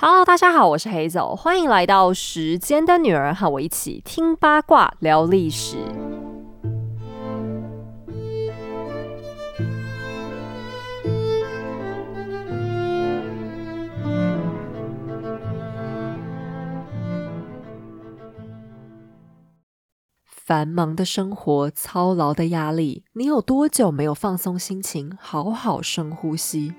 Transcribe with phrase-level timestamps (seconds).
[0.00, 5.78] 好大家好，我是黑总，欢迎来到时间的女儿，和我一起听八卦聊历史。
[20.48, 26.72] 繁忙的生活，操劳的压力，你有多久没有放松心情，好好深呼吸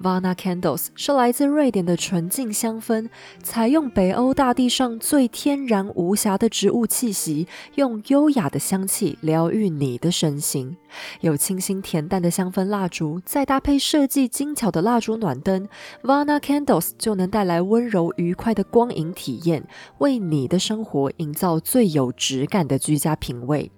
[0.00, 3.08] ？Vana Candles 是来自瑞典的纯净香氛，
[3.42, 10.76] 采用北欧大地上最天然无瑕的植物气息，用优雅的香气疗愈你的身心。
[11.20, 15.68] 有清新恬淡的香氛蜡烛，再搭配设计精巧的蜡烛暖灯
[16.04, 19.66] ，Vana Candles 就能带来温柔愉快的光影体验，
[19.98, 23.07] 为你的生活营造最有质感的居家。
[23.08, 23.72] 加品味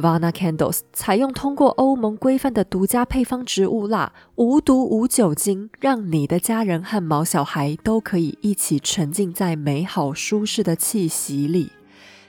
[0.00, 11.70] ，Vana Candles 采用通过欧盟规范的独家配方植物蜡，无毒无酒精，让你的家人和毛小孩都可以一起沉浸在美好舒适的气息里。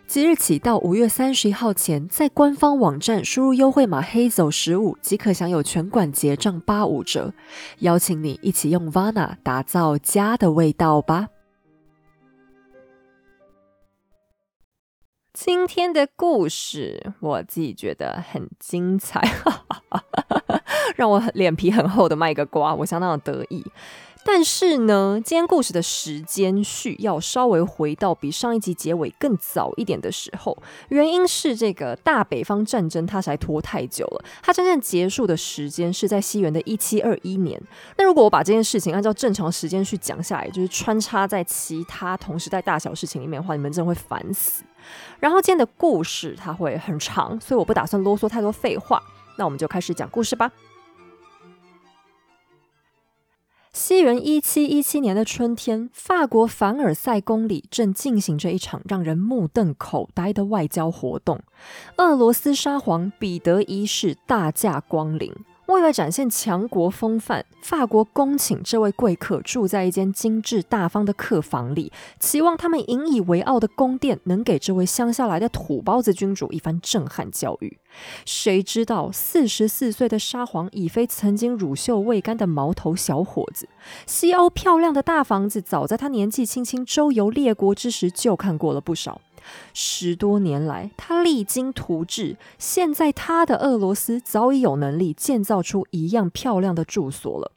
[0.05, 7.33] 即日起到五月三十一号前，在官方网站输入优惠码黑走十五，即可享有全馆结账八五折。
[7.79, 11.29] 邀请你一起用 Vana 打造家的味道吧。
[15.35, 19.21] 今天的故事我自己觉得很精彩，
[20.95, 23.61] 让我脸皮很厚的卖个瓜，我相当的得意。
[24.23, 37.61] 但是呢，今天故事的时间序要稍微回到比上一集结尾更早一点的时候，原因是这个大北方战争它实在拖太久了，它真正结束的时间是在西元的一七二一年。
[37.97, 44.63] 那如果我把这件事情按照正常时间去讲下来，就是穿插在其他同时代大小事情里面的话，你们真的会烦死。
[45.19, 49.01] 然后今天的故事它会很长，所以我不打算啰嗦太多废话。
[49.37, 50.51] 那我们就开始讲故事吧。
[53.73, 61.41] 西元一七一七年的春天，法国凡尔赛宫里正进行着一场让人目瞪口呆的外交活动。
[61.97, 65.33] 俄罗斯沙皇彼得一世大驾光临。
[65.67, 77.77] 为了展现强国风范，法国恭请这位贵客住在一间精致大方的客房里，期望他们引以为傲的宫殿能给这位乡下来的土包子君主一番震撼教育。
[78.25, 83.67] 谁知道，四十四岁的沙皇已非曾经乳臭未干的毛头小伙子。
[84.05, 89.19] 西欧漂亮的大房子，早在他年纪轻轻周游列国之时就看过了不少。
[89.73, 97.51] 十多年来，他励精图治，现在他的俄罗斯早已有能力建造出一样漂亮的住所了。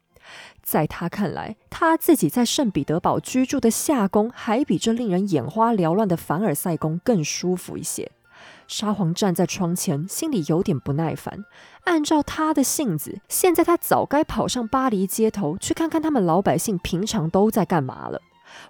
[0.61, 8.11] 在他看来，他自己在圣彼得堡居住的夏宫，还比这令人眼花缭乱的凡尔赛宫更舒服一些。
[8.67, 11.43] 沙皇站在窗前，心里有点不耐烦。
[11.85, 18.21] 按照他的性子，现在他早该跑上巴黎街头，去看看他们老百姓平常都在干嘛了。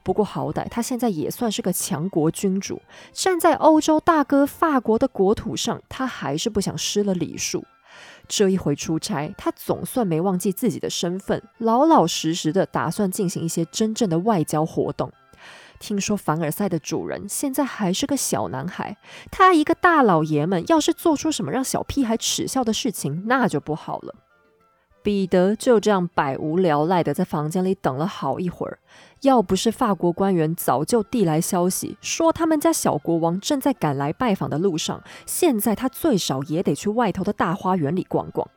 [0.04, 2.82] 不过好歹他现在也算是个强国君主，
[3.14, 7.66] 站在欧洲大哥法国的国土上，他还是不想失了礼数。
[8.28, 15.12] 这一回出差，他总算没忘记自己的身份，老老实实的打算进行一些真正的外交活动。
[15.80, 18.98] 听说凡尔赛的主人现在还是个小男孩，
[19.32, 24.14] 他一个大老爷们，要是做出什么让小屁孩耻笑的事情，那就不好了。
[25.02, 28.80] 彼得就这样百无聊赖的在房间里等了好一会儿。
[29.22, 38.48] 要不是法国官员早就递来消息，说他们家小国王正在赶来拜访的路上，现在他最少也得去外头的大花园里逛逛。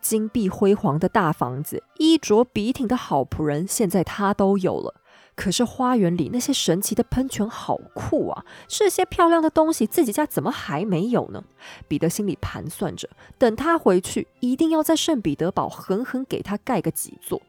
[0.00, 4.94] 金碧辉煌的大房子，衣着笔挺的好仆人，现在他都有了。
[5.40, 8.44] 可是花园里那些神奇的喷泉好酷啊！
[8.68, 11.42] 这些漂亮的东西，自己家怎么还没有呢？
[11.88, 13.08] 彼得心里盘算着，
[13.38, 17.40] 等他回去，一定要在圣彼得堡狠狠给他盖个几座。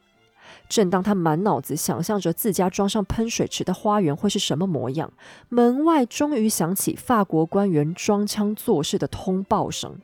[0.70, 5.12] 正当他满脑子想象着自家装上喷水池的花园会是什么模样，
[5.50, 9.98] 门外终于响起法国官员装腔作势的通报声。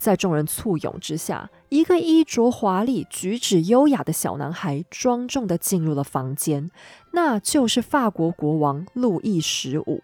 [0.00, 6.70] 在众人簇拥之下，一个衣着华丽、举止优雅的小男孩庄重地进入了房间，
[7.12, 10.02] 那就是法国国王路易十五。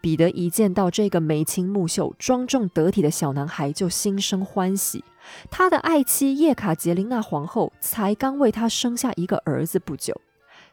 [0.00, 5.02] 彼得一见到这个眉清目秀、庄重得体的小男孩，就心生欢喜。
[5.50, 10.20] 他的爱妻叶卡捷琳娜皇后才刚为他生下一个儿子不久，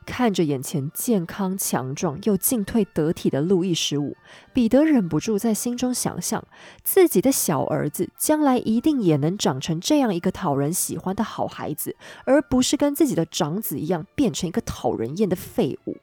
[0.03, 4.15] 看着眼前健康强壮又进退得体的路易十五，
[4.53, 6.45] 彼得忍不住在心中想象，
[6.83, 11.95] 自己的小儿子将来一定也能长成这样一个讨人喜欢的好孩子，
[12.25, 15.97] 而不是跟自己的长子一样变成一个讨人厌的废物。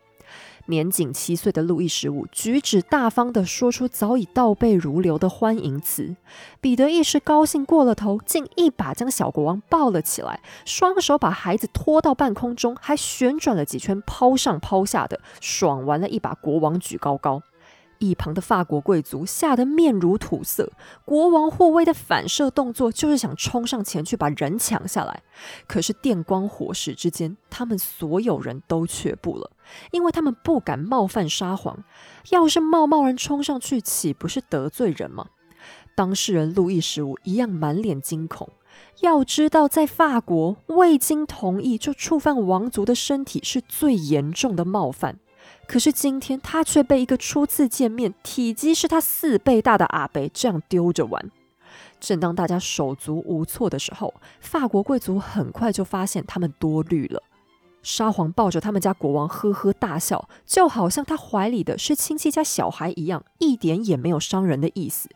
[0.70, 6.16] 年仅七岁的路易十五举止大方地说出早已倒背如流的欢迎词。
[6.60, 17.42] 彼得一时高兴过了头，竟一把将小国王抱了起来，双手把孩子拖到半空中，还旋转了几圈，抛上抛下的，爽完了一把国王举高高。
[18.00, 20.72] 一旁的法国贵族吓得面如土色，
[21.04, 25.22] 国王护卫的反射动作就是想冲上前去把人抢下来。
[25.68, 29.52] 可是电光火石之间，他们所有人都却步了，
[29.92, 31.84] 因为他们不敢冒犯沙皇。
[32.30, 35.26] 要是贸贸然冲上去，岂不是得罪人吗？
[35.94, 38.48] 当事人路易十五一样满脸惊恐。
[39.00, 45.18] 要知道，在法国，未经同意就触犯王族的身体是最严重的冒犯。
[45.70, 51.30] 可是今天他却被一个初次见面、体积是他四倍大的阿北这样丢着玩。
[52.00, 57.22] 正当大家手足无措的时候，法国贵族很快就发现他们多虑了。
[57.84, 65.08] 沙皇抱着他们家国王呵呵大笑，就好像他怀里的是亲戚家小孩一样，一点也没有伤人的意思。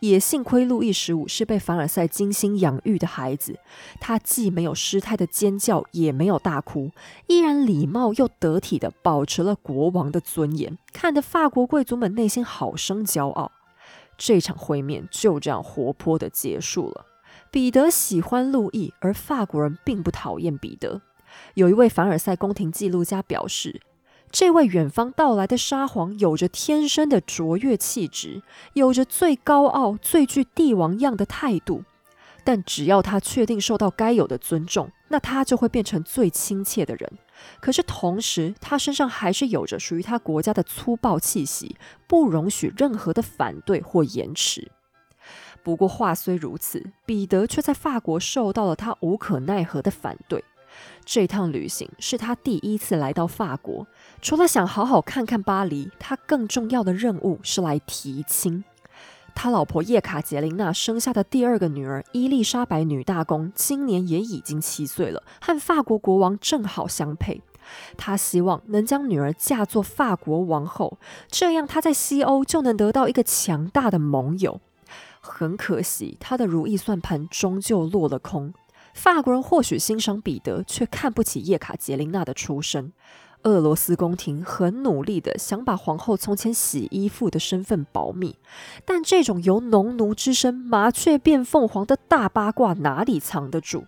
[0.00, 3.58] 也幸亏路易十五是被凡尔赛精心养育的孩子，
[4.00, 6.90] 他既没有失态的尖叫，也没有大哭，
[7.26, 13.52] 依然礼貌又得体的保持了国王的尊严，看得法国贵族们内心好生骄傲。
[14.16, 17.06] 这场会面就这样活泼的结束了。
[17.50, 21.02] 彼得喜欢路易，而法国人并不讨厌彼得。
[21.54, 23.80] 有一位凡尔赛宫廷记录家表示。
[24.30, 28.42] 这位远方到来的沙皇有着天生的卓越气质，
[28.74, 31.84] 有着最高傲、最具帝王样的态度。
[32.44, 37.12] 但只要他确定受到该有的尊重，那他就会变成最亲切的人。
[37.60, 41.76] 可是同时，他身上还是有着属于他国家的粗暴气息，
[42.06, 44.70] 不容许任何的反对或延迟。
[45.62, 50.42] 不过话虽如此，彼得却在法国受到了他无可奈何的反对。
[51.04, 53.86] 这趟旅行是他第一次来到法国，
[54.20, 58.64] 除了想好好看看巴黎，他更重要的任务是来提亲。
[59.34, 67.40] 他老婆叶卡捷琳娜生下的第二个女儿伊丽莎白女大公，今年也已经七岁了，和法国国王正好相配。
[67.96, 70.98] 他希望能将女儿嫁作法国王后，
[71.30, 74.60] 这样他在西欧就能得到一个强大的盟友。
[75.20, 78.52] 很可惜，他的如意算盘终究落了空。
[78.98, 82.92] 法国人或许欣赏彼得，却看不起叶卡捷琳娜的出身。
[83.44, 88.34] 俄罗斯宫廷很努力的想把皇后从前洗衣服的身份保密，
[88.84, 93.84] 但这种由农奴之身麻雀变凤凰的大八卦哪里藏得住？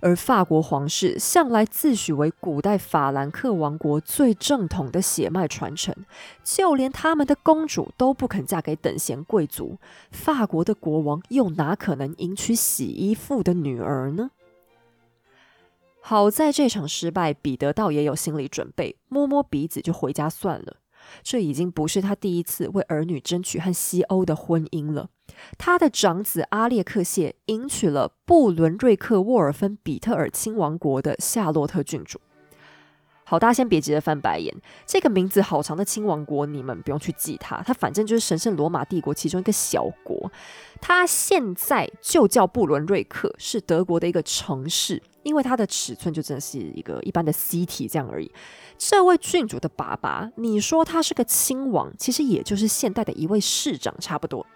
[0.00, 5.94] 而法国皇室向来自诩为古代法兰克王国最正统的血脉传承，
[6.42, 9.76] 就连他们的公主都不肯嫁给等闲贵族，
[10.10, 14.30] 法国的国王又哪可能迎娶洗衣服的女儿呢？
[16.08, 20.76] 好在这场失败，彼得倒也有心理准备，摸摸鼻子就回家算了。
[21.24, 25.08] 这已经不是他第一次为儿女争取和西欧的婚姻了。
[25.58, 32.20] 他的长子阿列克谢迎娶了布伦瑞克沃尔芬比特尔亲王国的夏洛特郡主。
[33.28, 34.54] 好，大家先别急着翻白眼，
[34.86, 40.30] 这个名字好长的亲王国，你们不用去记它，它反正就是神圣罗马帝国其中一个小国。
[40.80, 48.30] 它现在就叫布伦瑞克，是德国的一个城市，因为它的尺寸就真的是一个一般的 city 这样而已。
[48.78, 54.46] 这位郡主的爸爸，你说他是个亲王，其实也就是现代的一位市长差不多。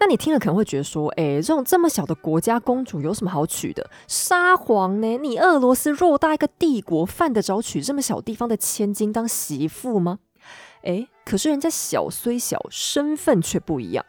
[0.00, 3.90] 那你听了可能会觉得说，哎，这种这么小的国家公主有什么好娶的？
[4.06, 5.18] 沙皇呢？
[5.18, 10.20] 你俄罗斯偌大一个帝国，犯得着娶这么小地方的千金当媳妇吗？
[10.82, 14.04] 哎，可是人家小虽小，身份却不一样。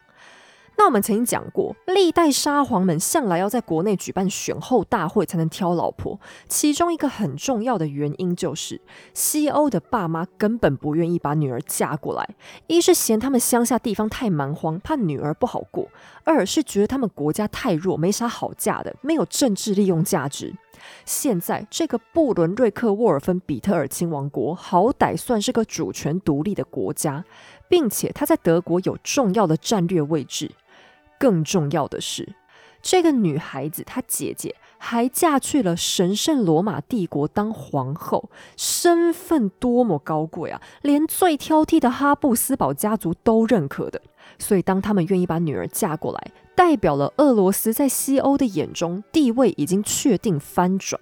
[0.80, 6.18] 那我们曾经讲过，历代沙皇们向来要在国内举办选后大会才能挑老婆，
[6.48, 8.80] 其中一个很重要的原因就是
[9.12, 12.26] 西欧的爸妈根本不愿意把女儿嫁过来，
[12.66, 15.86] 一是嫌他们乡下地方太蛮荒，怕女儿不好过；
[16.24, 20.54] 二是觉得他们国家太弱，没啥好嫁的，没有政治利用价值。
[21.04, 27.22] 现在这个布伦瑞克沃尔芬比特尔亲王国，好歹算是个主权独立的国家，
[27.68, 30.50] 并且他在德国有重要的战略位置。
[31.20, 32.34] 更重要的是，
[32.80, 40.62] 这个女孩子她姐姐还嫁去了神圣罗马帝国当皇后，身份多么高贵啊！
[40.80, 44.00] 连最挑剔的哈布斯堡家族都认可的。
[44.38, 50.98] 所以，当他们愿意把女儿嫁过来，代表了俄罗斯在西欧的眼中地位已经确定翻转。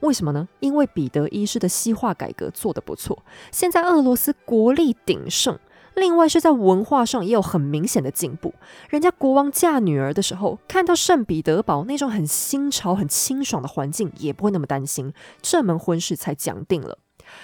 [0.00, 0.48] 为什么呢？
[0.60, 3.18] 因为彼得一世的西化改革做得不错，
[3.50, 5.58] 现在俄罗斯国力鼎盛。
[6.00, 8.54] 另外是在文化上也有很明显的进步。
[8.88, 15.12] 人家国王嫁女儿的时候，看到圣彼得堡那种很新潮、很清爽的环境，也不会那么担心。
[15.42, 16.98] 这门婚事才讲定了。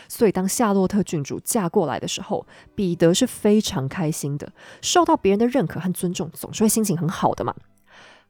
[0.09, 7.55] 所以当夏洛特郡主嫁过来的时候，彼得是非常开心的，受到别人的认可和尊重，总是会心情很好的嘛。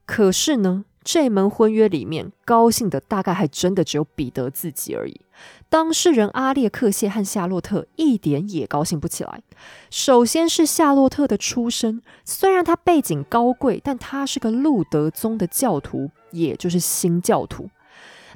[0.05, 0.85] 可是呢？
[1.09, 5.21] 这门婚约里面，高兴的大概还真的只有彼得自己而已。
[5.69, 9.41] 当事人阿列克谢和夏洛特一点也高兴不起来。
[9.89, 17.69] 首先是夏洛特的出身，虽然他背景高贵，但他是个路德宗的教徒，也就是新教徒。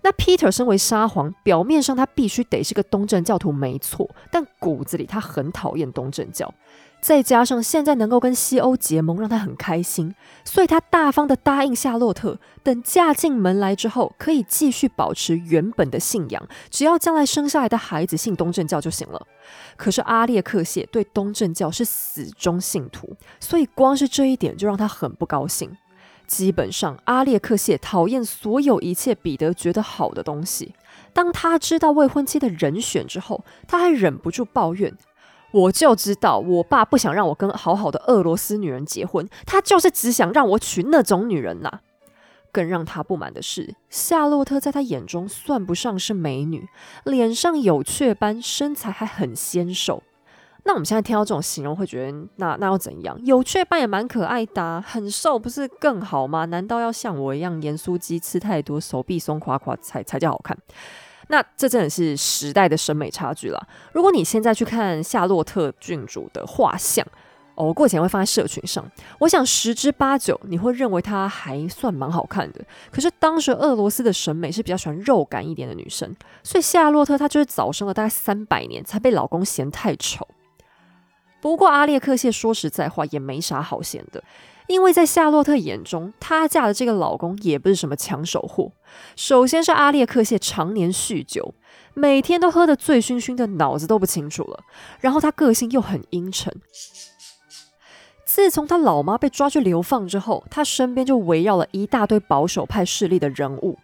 [0.03, 6.53] 那 Peter 身为沙皇，表面上他必须得是个东正教徒，没错，但骨子里他很讨厌东正教。
[6.99, 10.13] 再加上现在能够跟西欧结盟，让他很开心，
[10.45, 19.25] 所以他大方的答应夏洛特，等嫁进门来之后，可以继续保持原本的信仰，只要将来生下来的孩子信东正教就行了。
[19.75, 25.75] 可是阿列克谢对东正教是死忠信徒，所以光是这一点就让他很不高兴。
[26.31, 30.73] 基本上，阿列克谢讨厌所有一切彼得觉得好的东西。
[31.11, 34.95] 当他知道未婚妻的人选之后，他还忍不住抱怨。
[35.51, 41.81] 我就知道，我爸不想让我跟好好的俄罗斯女人结婚，他就是只想让我娶那种女人呐。
[42.53, 46.65] 更让他不满的是，夏洛特在他眼中算不上是美女，
[47.03, 50.01] 脸上有雀斑，身材还很纤瘦。
[50.63, 53.19] 那我们现在听到这种形容，会觉得那那要怎样？
[53.25, 56.45] 有雀斑也蛮可爱的，很瘦不是更好吗？
[56.45, 60.55] 难道要像我一样盐酥鸡吃太多，手臂松垮垮才才叫好看？
[61.29, 63.67] 那这真的是时代的审美差距了。
[63.93, 67.05] 如果你现在去看夏洛特郡主的画像，
[67.55, 68.85] 哦，我过几天会放在社群上，
[69.19, 72.61] 我想十之八九你会认为她还算蛮好看的。
[72.91, 80.27] 可是当时俄罗斯的审美是比较喜欢肉感一点的女生，所以夏洛特她就是早生了大概三百年才被老公嫌太丑。
[81.41, 84.23] 不过阿列克谢说实在话也没啥好嫌的。
[84.67, 88.71] 因为在夏洛特眼中，她嫁的这个老公也不是什么抢手货。
[89.17, 91.53] 首先是阿列克谢常年酗酒，
[91.93, 94.63] 每天都喝得醉醺醺的，脑子都不清楚了。
[95.01, 96.55] 然后他个性又很阴沉。
[98.23, 103.77] 自从他老妈被抓去流放之后，他身边就围绕了一大堆保守派势力的人物。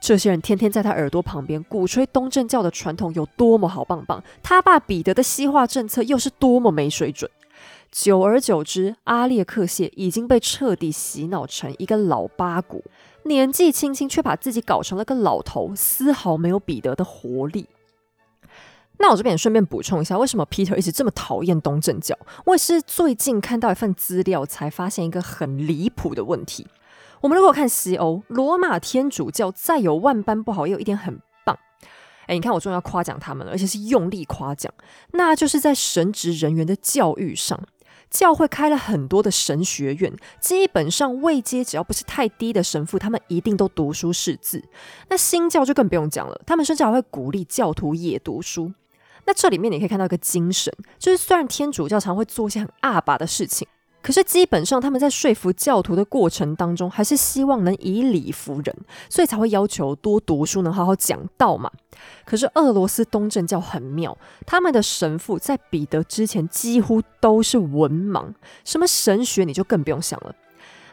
[0.00, 7.30] 这些人天天在他耳朵旁边鼓吹东正教的传统有多么好棒棒，他爸彼得的西化政策又是多么没水准。
[7.90, 12.84] 久而久之，阿列克谢已经被彻底洗脑成一个老八股，
[13.24, 17.66] 年纪轻轻却把自己搞成了个老头，丝毫没有彼得的活力。
[18.98, 22.18] 那我这边也顺便补充一下，为什么 Peter 一直这么讨厌东正教？
[22.44, 26.66] 我也是最近看到一份资料，才发现一个很离谱的问题。
[27.20, 31.58] 我们如果看西欧，罗马天主教再有万般不好，也有一点很棒。
[32.26, 34.72] 哎，你看我终于要夸奖他们了，而且是用力夸奖，
[35.12, 37.60] 那就是在神职人员的教育上。
[38.10, 44.64] 教会开了很多的神学院，基本上位阶只要不是太低的神父，他们一定都读书识字。
[45.10, 48.72] 那新教就更不用讲了，他们甚至还会鼓励教徒也读书。
[49.26, 53.68] 那这里面你可以看到一个精神，就是虽然天主教常会做一些很阿爸的事情。
[54.00, 58.74] 可是基本上，他们在说服教徒的过程当中，还是希望能以理服人，
[59.10, 61.70] 所以才会要求多读书，能好好讲道嘛。
[62.24, 68.32] 可是俄罗斯东正教很妙，他们的神父在彼得之前几乎都是文盲，
[68.64, 70.34] 什么神学你就更不用想了。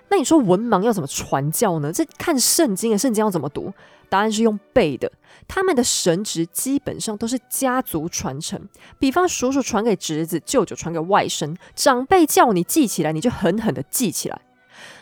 [0.10, 1.92] 那你说文盲要怎么传教呢？
[1.92, 3.74] 这看圣经啊，圣经要怎么读？
[4.08, 5.12] 答案是用背的。
[5.48, 8.60] 他们的神职基本上都是家族传承，
[9.00, 14.42] 比方叔叔传给侄子，舅舅传给外甥，长辈叫你记起来，你就狠狠的记起来。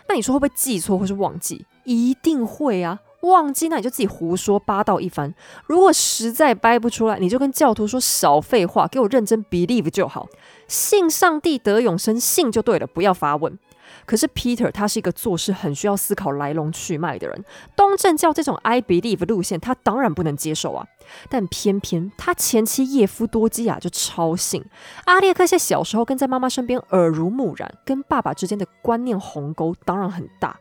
[0.08, 1.66] 那你说会不会记错或是忘记？
[1.84, 3.00] 一定会啊！
[3.22, 5.34] 忘记那你就自己胡说八道一番。
[5.66, 10.28] 如果实在掰不出来，你就跟教徒说少废话，给我认真 believe 就好，
[10.68, 13.58] 信上帝得永生，信就对了，不要发问。
[14.06, 17.44] 可是 Peter 他是一个做事很需要思考来龙去脉的人，
[17.76, 20.88] 东正教这种 I believe 路线他当然不能接受啊。
[21.30, 24.64] 但偏偏他前妻叶夫多基亚就超信。
[25.06, 30.58] 阿列克谢小时候跟在妈妈身边耳濡目染，跟爸爸之间的观念鸿沟当然很大。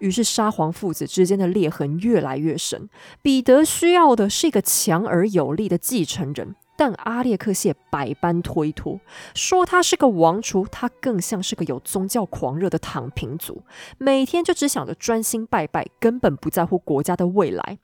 [0.00, 2.90] 于是沙皇父子之间的裂痕越来越深。
[3.22, 6.56] 彼得需要的是一个强而有力的继承人。
[6.76, 9.00] 但阿列克谢百般推脱，
[9.34, 13.62] 说他是个王储，他更像是个有宗教狂热的躺平族，
[13.98, 17.78] 每天就只想着专心拜拜，根本不在乎国家的未来。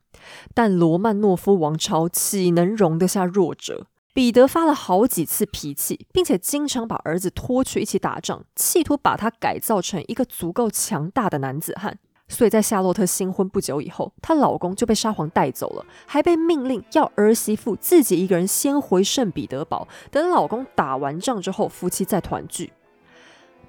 [0.54, 3.86] 但罗曼诺夫王朝岂能容得下弱者？
[4.12, 11.96] 彼得发了好几次脾气，并且经常把儿子拖去一起打仗，企图把他改造成一个足够强大的男子汉。
[12.30, 22.72] 所以在夏洛特新婚不久以后，她老公就被沙皇带走了，还被命令要儿媳妇自己一个人先回圣彼得堡，等老公打完仗之后，夫妻再团聚。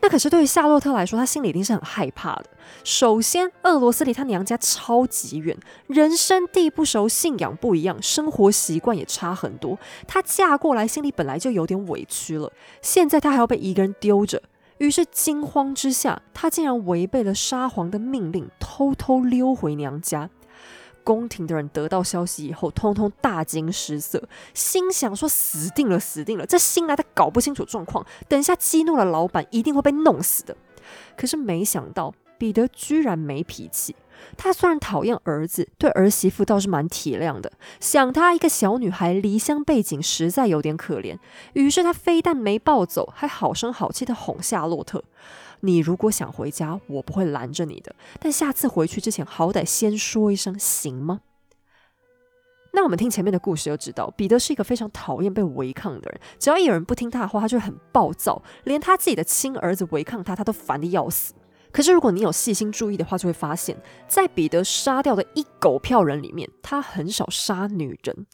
[0.03, 2.45] 那可是对于夏洛特来说，他心里一定是很害怕的。
[2.83, 9.77] 首先，俄罗斯离她娘家超级远，人生地不熟，信仰不一样，生活习惯也差很多。
[10.07, 12.51] 她嫁过来，心里本来就有点委屈了，
[12.81, 14.41] 现在她还要被一个人丢着。
[14.81, 20.27] 于是惊慌之下，她竟然违背了沙皇的命令，偷偷溜回娘家。
[21.03, 26.47] 宫廷的人得到消息以后，通通大惊失色，心想说：“死定了，死定了！
[26.47, 30.57] 这新来的搞不清楚状况，等一下激怒了老板，一定会被弄死的。”
[31.15, 33.95] 可是没想到，彼得居然没脾气。
[34.37, 41.17] 他虽然讨厌儿子，对儿媳妇倒是蛮体谅的，想她一个小女孩离乡背井，实在有点可怜。
[41.53, 45.03] 于是他非但没抱走，还好声好气的哄夏洛特。
[45.61, 47.93] 你如果想回家，我不会拦着你的。
[48.19, 51.21] 但下次回去之前，好歹先说一声，行吗？
[52.73, 56.21] 那我们听前面的故事就知道，彼得是一个非常讨厌被违抗的人。
[56.39, 61.33] 只要一有人不听他的话，他就会很暴躁，连他自己的亲儿子违抗他，他都烦得要死。
[61.71, 63.75] 可是如果你有细心注意的话，就会发现，
[64.07, 68.25] 在彼得杀掉的一狗票人里面，他很少杀女人。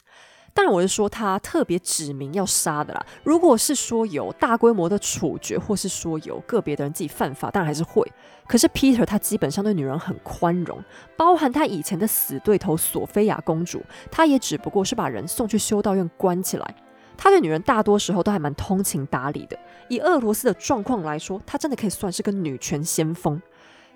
[0.54, 3.06] 当然，我是说他特别指明要杀的啦。
[3.24, 8.04] 如果是说有大规模的处决，或是说有个别的人自己犯法，当然还是会。
[8.48, 10.84] 可是 Peter 他基本上对女人很宽容，
[11.16, 16.76] 包含他以前的死对头索菲亚公主，他也只不过是把人送去修道院关起来。
[17.18, 19.58] 他对女人大多时候都还蛮通情达理的。
[19.90, 23.42] 以俄罗斯的状况来说，他真的可以算是个女权先锋。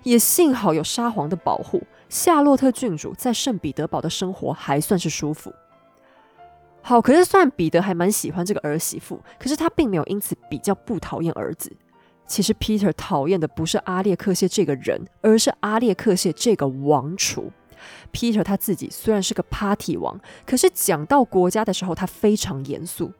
[0.02, 5.52] 也幸好有沙皇的保护，夏洛特郡主在圣彼得堡的生活还算是舒服。
[6.80, 11.70] 好，可是虽然彼得还蛮喜欢这个儿媳妇，可是他并没有因此比较不讨厌儿子。
[12.26, 17.52] 其实 Peter 讨厌的不是阿列克谢这个人，而是阿列克谢这个王储。
[18.12, 23.12] Peter 他自己虽然是个 Party 王，可是讲到国家的时候，他非常严肃。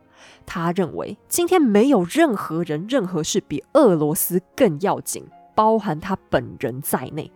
[0.47, 7.31] 他认为今天没有任何人、任何事比俄罗斯更要紧，包含他本人在内。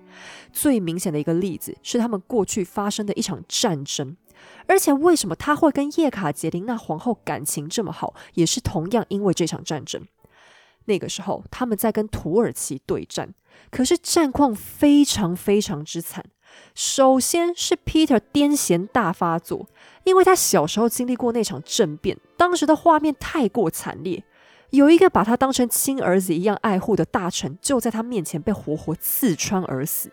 [0.52, 4.16] 最明显的一个例子是他们过去发生的一场战争。
[4.68, 10.06] 而且，为什么他会跟叶卡捷琳娜皇后感情这么好，也是同样因为这场战争。
[10.84, 13.34] 那个时候，他们在跟土耳其对战，
[13.70, 16.24] 可是战况非常非常之惨。
[16.74, 19.66] 首先是 Peter 癫痫大发作，
[20.04, 24.22] 因为他小时候经历过那场政变，当时的画面太过惨烈。
[24.70, 30.10] 有一个把他当成亲儿子一样爱护的大臣，就在他面前被活活刺穿而死。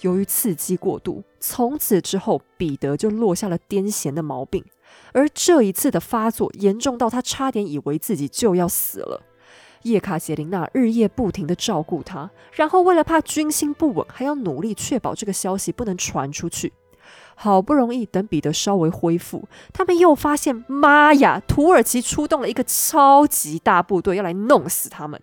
[0.00, 4.64] 由于刺激过度，从此之后，彼得就落下了癫痫的毛病。
[5.12, 9.20] 而这一次的发作严重到他差点以为自己就要死了。
[9.82, 16.72] 叶卡捷琳娜日夜不停的照顾他，然后为了怕军心不稳，还要努力确保这个消息不能传出去。
[17.34, 25.20] 好不容易等彼得稍微恢复，他们又发现，妈呀，土耳其出动了一个超级大部队要来弄死他们。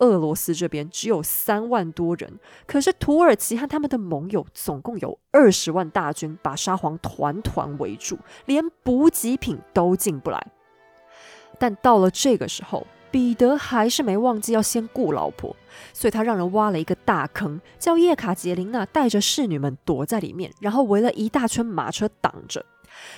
[0.00, 10.46] 俄罗斯这边只有三万多人，可是土耳其和他们的盟友总共有二十万大军，把沙皇团团围住，连补给品都进不来。
[11.58, 15.54] 但到了这个时候，彼得还是没忘记要先顾老婆，
[15.92, 22.64] 所以他让人挖了一个大坑，叫叶卡捷琳娜带着侍女们躲在里面，然后围了一大圈马车挡着。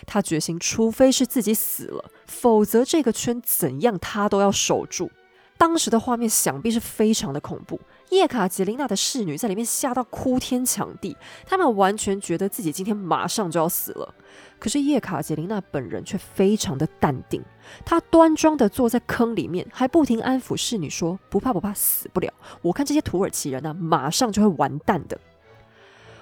[0.07, 5.11] 他决心，除非是自己死了，否则这个圈怎样他都要守住。
[5.57, 14.15] 当时的画面想必是非常的恐怖，叶卡捷琳娜的侍女在里面吓到哭天抢地，他们完全觉得自己今天马上就要死了。
[14.59, 17.43] 可是叶卡捷琳娜本人却非常的淡定，
[17.85, 22.33] 她端庄的坐在坑里面，还不停安抚侍女说：“不怕不怕，死不了。
[22.63, 25.19] 我看这些土耳其人呢，马上就会完蛋的。”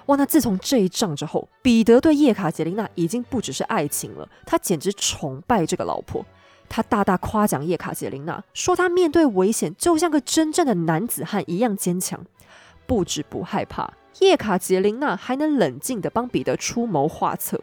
[0.05, 0.15] 哇！
[0.15, 6.25] 那自从这一仗之后，彼得对叶卡捷琳娜已经不只是爱情了，他简直崇拜这个老婆。
[6.69, 12.23] 他大大夸奖叶卡捷琳娜，说她面对危险就像个真正的男子汉一样坚强，
[12.85, 17.59] 不止不害怕，叶卡捷琳娜还能冷静的帮彼得出谋划策。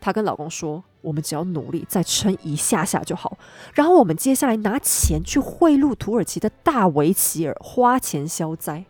[0.00, 3.38] 她跟老公说：“我们只要努力再撑一下下就好，
[3.74, 8.84] 然后我们接下来拿钱去贿赂土耳其的大维齐尔，花钱消灾。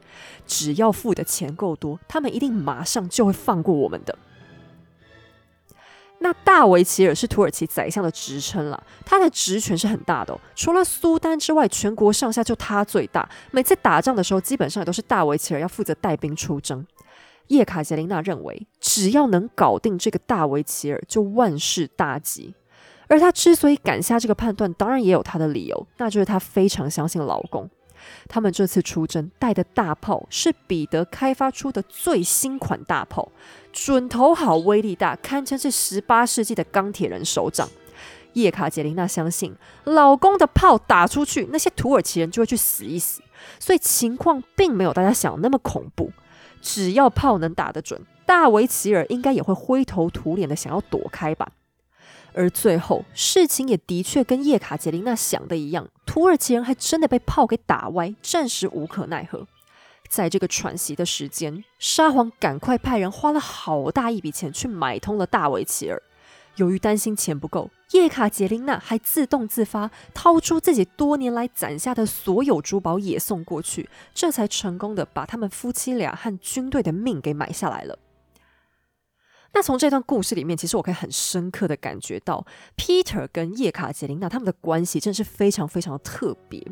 [0.47, 4.17] 只要付的钱够多，他们一定马上就会放过我们的。”
[6.23, 13.27] 那大维齐尔是土耳其宰相的职称了，他的职权是很大的哦，除了苏丹之外，全国上下就他最大。
[13.51, 16.87] 每次打仗的时候，基本上也都是大维齐尔要负责带兵出征。
[17.49, 22.55] 叶卡捷琳娜认为，只要能搞定这个大维齐尔，就万事大吉。
[23.09, 27.69] 而她之所以敢下这个判断，当然也有她的理由，那就是她非常相信老公。
[28.29, 33.31] 他们这次出征带的大炮是彼得开发出的最新款大炮，
[33.73, 37.69] 准头好，威力大，堪称是十八世纪的钢铁人手掌。
[38.35, 43.21] 叶卡捷琳娜相信，老公的炮打出去，那些土耳其人就会去死一死，
[43.59, 46.13] 所以情况并没有大家想的那么恐怖。
[46.63, 51.49] 只要炮能打得准，大维齐尔应该也会灰头土脸的想要躲开吧。
[52.33, 59.47] 而最后，事情也的确跟叶卡捷琳娜想的一样，土耳其人还真的被炮给打歪，暂时无可奈何。
[60.09, 66.03] 在这个喘息的时间，沙皇赶快派人花了好大一笔钱去买通了大维齐尔。
[66.57, 77.97] 由于担心钱不够，叶卡捷琳娜还自动自发掏出自己多年来攒下的所有珠宝也送过去，这才成功的把他们夫妻俩和军队的命给买下来了。
[79.53, 82.45] 那从这段故事里面，其实我可以很深刻的感觉到
[82.77, 86.65] ，Peter 跟叶卡捷琳娜他们的关系真的是非常非常的特别。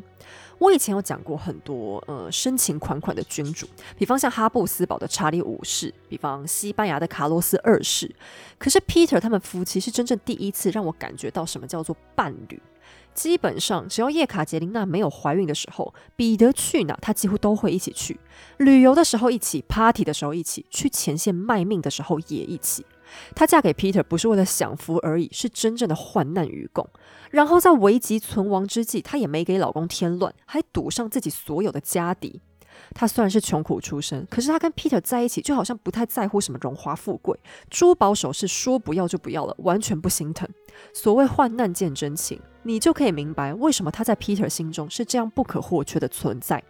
[0.58, 8.14] 我以前有讲过很多呃深情款款的君主，比方像哈布斯堡的查理五世，比方西班牙的卡洛斯二世。
[8.58, 12.60] 可是 Peter 他们夫妻是真正第一次让我感觉到什么叫做伴侣。
[13.18, 18.20] 基本上，只要叶卡捷琳娜没有怀孕的时候，彼得去哪，他几乎都会一起去。
[18.58, 22.86] 旅游的时候一起，party 的时候一起，去前线卖命的时候也一起。
[23.34, 26.88] 她嫁给 Peter 不是为了享福而已，是真正的患难与共。
[27.32, 32.40] 然后在危急存亡之际，她也没给老公添乱，还赌上自己所有的家底。
[32.94, 37.36] 她虽然是穷苦出身，可是她跟 Peter 在一起，就好像不太在乎什么荣华富贵，
[37.68, 40.48] 珠宝首饰说不要就不要了，完全不心疼。
[40.94, 46.62] 所谓患难见真情，你就可以明白为什么他在 Peter 心中是这样不可或缺的存在。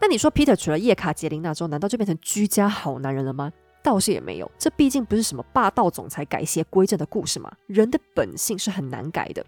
[0.00, 3.52] 那你说 Peter 娶了叶卡捷琳娜之后，难道就变成居家好男人了吗？
[3.82, 7.52] 倒是也没有，这毕竟不是什么霸道总裁改邪归正的故事嘛。
[7.66, 9.44] 人的本性是很难改的，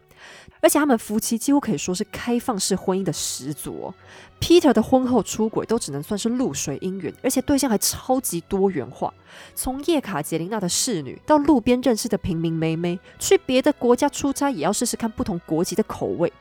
[0.60, 3.94] 而且他们夫妻几乎可以说是开放式婚姻的始祖哦。
[4.40, 9.12] Peter 的婚后出轨都只能算是露水姻缘，而且对象还超级多元化，
[9.54, 16.32] 从叶卡捷琳娜的侍女到路边认识的平民妹妹，去别的国家出差也要试试看不同国籍的口味。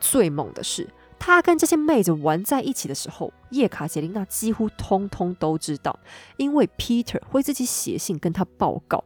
[0.00, 0.88] 最猛的是。
[1.16, 5.98] 他跟这些妹子玩在一起的时候，叶卡捷琳娜几乎通通都知道，
[6.36, 9.02] 因为 Peter 会自己写信跟他报告。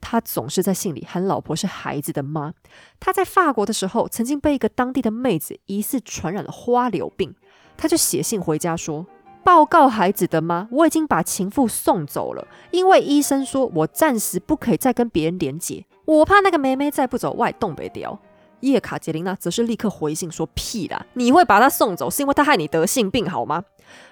[0.00, 2.52] 他总是在信里喊老婆是孩子的妈。
[2.98, 7.34] 他在法国的时候，曾经被一个当地的妹子疑似传染了花柳病，
[7.76, 9.06] 他就写信回家说
[9.44, 18.18] ：“报告孩子的妈，我已经把情妇送走了，因为医生说我暂时不可以再跟别人连结，我怕那个妹妹再不走，外东北掉。”
[18.60, 23.64] 叶卡捷琳娜则是立刻回信说：“屁啦，你会把她送走，是因为她害你得性病，好吗？”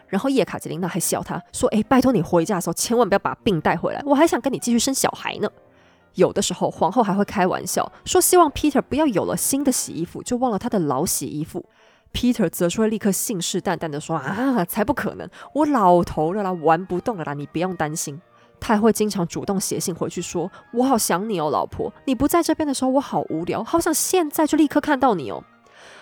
[0.09, 5.51] 然后叶卡捷琳娜还笑他说：“哎，拜托你回家的时候千万不要把病带回来，我还想跟你继续生小孩呢。”
[6.15, 11.65] 有的时候皇后还会开玩笑说：“希望 Peter 不要有了新的洗衣服就忘了他的老洗衣服。
[12.13, 18.21] ”Peter 则是会立刻信誓旦旦的说：“啊，才不可能，我老头了啦，玩不动了啦，你不用担心。”
[18.61, 25.45] 他还会经常主动写信回去，说：“我好想你哦，老婆，你不在这边的时候，我好无聊，好想现在就立刻看到你哦。”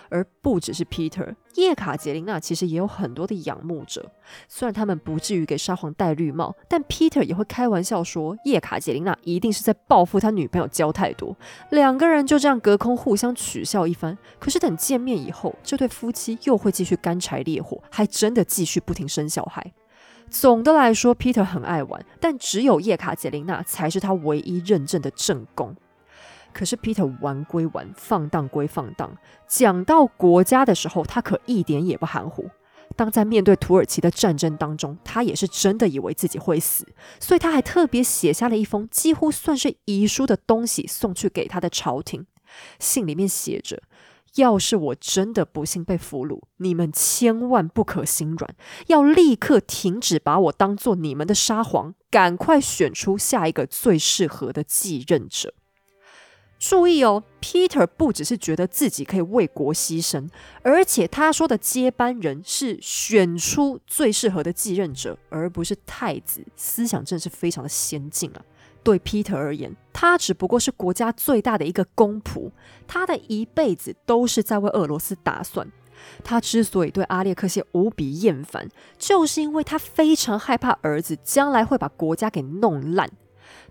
[0.09, 4.11] 而不只是 Peter，叶卡捷琳娜其实也有很多的仰慕者。
[4.47, 11.35] 虽然他们不至于给沙皇戴绿帽，但 Peter 也会开玩笑说，叶卡捷琳娜一定是在报复他女朋友交太多。
[11.71, 14.17] 两个人就这样隔空互相取笑一番。
[14.39, 19.73] 可是等见面以后，这对夫妻又会继续干柴烈火，还真的继续不停生小孩。
[20.29, 25.73] 总的来说，Peter 很爱玩，但只有叶卡捷琳娜才是他唯一认证的正宫。
[26.57, 29.15] 可是 Peter 玩归玩，放荡归放荡，
[29.47, 32.49] 讲到国家的时候，他可一点也不含糊。
[32.95, 36.87] 当在面对土耳其的战争当中，他也是真的以为自己会死，
[37.19, 42.25] 所以他还特别写下了一封几乎算是遗书的东西送去给他的朝廷。
[42.79, 43.83] 信里面写着。
[44.35, 55.55] 要是我真的不幸被俘虏，你们千万不可心软，要立刻停止把我当做你们的沙皇，赶快选出下一个最适合的继任者。
[56.59, 60.27] 注意哦，Peter 不只是觉得自己可以为国牺牲，
[60.63, 66.43] 而且他说的接班人是选出最适合的继任者，而不是太子。
[66.55, 68.41] 思想真是非常的先进啊！
[68.83, 72.49] 对 Peter 而言，他只不过是国家最大的一个公仆，
[72.87, 75.71] 他的一辈子都是在为俄罗斯打算。
[76.23, 83.09] 他之所以对阿列克谢无比厌烦，就是因为他非常害怕儿子将来会把国家给弄烂。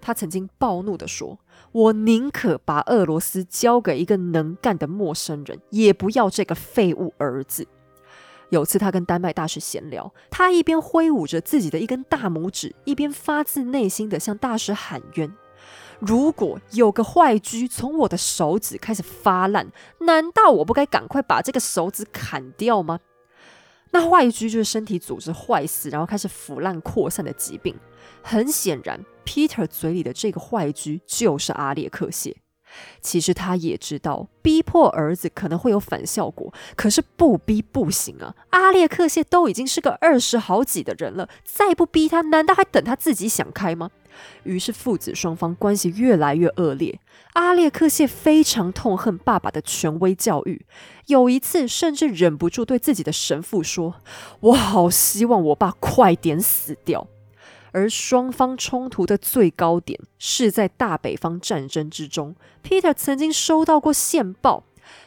[0.06, 1.40] 他曾经暴怒地说
[1.72, 7.66] ：“我宁可把俄罗斯交给一个能干的陌生人，也不要这个废物儿子。”
[8.50, 15.34] 有次，他跟丹麦大使闲聊，他一边挥舞着自己的一根大拇指，一边发自内心的向大使喊冤
[15.98, 23.00] ：“如果有个坏疽从我的手指开始发烂，难道我不该赶快把这个手指砍掉吗？”
[23.90, 27.74] 那坏疽就是身体组织坏死，然后开始腐烂扩散的疾病。
[28.22, 32.36] 很显然，Peter 嘴里的这个坏疽就是阿列克谢。
[33.00, 38.34] 其实他也知道逼迫儿子可能会有反效果，可是不逼不行啊！
[38.50, 43.90] 阿列克谢都已经是个二十好几的人了，再不逼他，难道还等他自己想开吗？
[44.44, 46.98] 于是父子双方关系越来越恶劣。
[47.34, 50.64] 阿列克谢非常痛恨爸爸的权威教育，
[51.06, 53.96] 有一次甚至忍不住对自己的神父说
[54.40, 57.06] ：“我好希望我爸快点死掉。”
[57.72, 62.34] 而双方冲突的最高点是在大北方战争之中。
[62.64, 64.64] Peter 曾经收到过线报，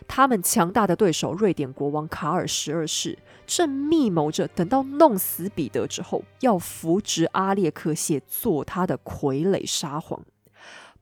[0.08, 10.22] 他们强大的对手瑞典国王卡尔十二世正密谋着，等到弄死彼得之后，要扶植阿列克谢做他的傀儡沙皇。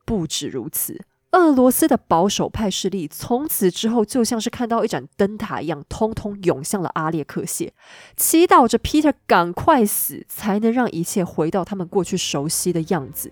[0.06, 1.02] 不止如此。
[1.32, 7.74] 俄罗斯的保守派势力从此之后，就像是看到一盏灯塔一样，通通涌向了阿列克谢，
[8.16, 13.32] 祈祷着 Peter 赶快死，才能让一切回到他们过去熟悉的样子。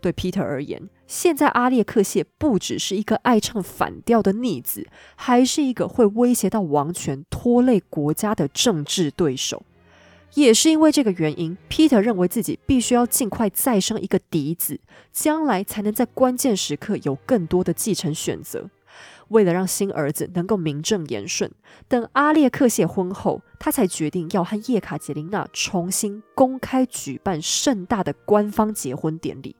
[0.00, 9.62] 对 Peter 而言，现在阿列克谢不只是一个爱唱反调的逆子，还是一个会威胁到王权、拖累国家的政治对手。
[10.34, 14.80] 也是因为这个原因，Peter 认为自己必须要尽快再生一个嫡子，
[15.12, 18.68] 将来才能在关键时刻有更多的继承选择。
[19.28, 21.50] 为了让新儿子能够名正言顺，
[21.88, 29.54] 等阿列克谢婚后，他才决定要和叶卡捷琳娜重新公开举办盛大的官方结婚典礼。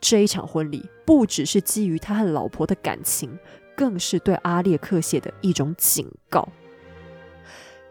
[0.00, 3.38] 这一场婚礼不只是基于他和老婆的感情，
[3.76, 6.48] 更是对阿列克谢的一种警告。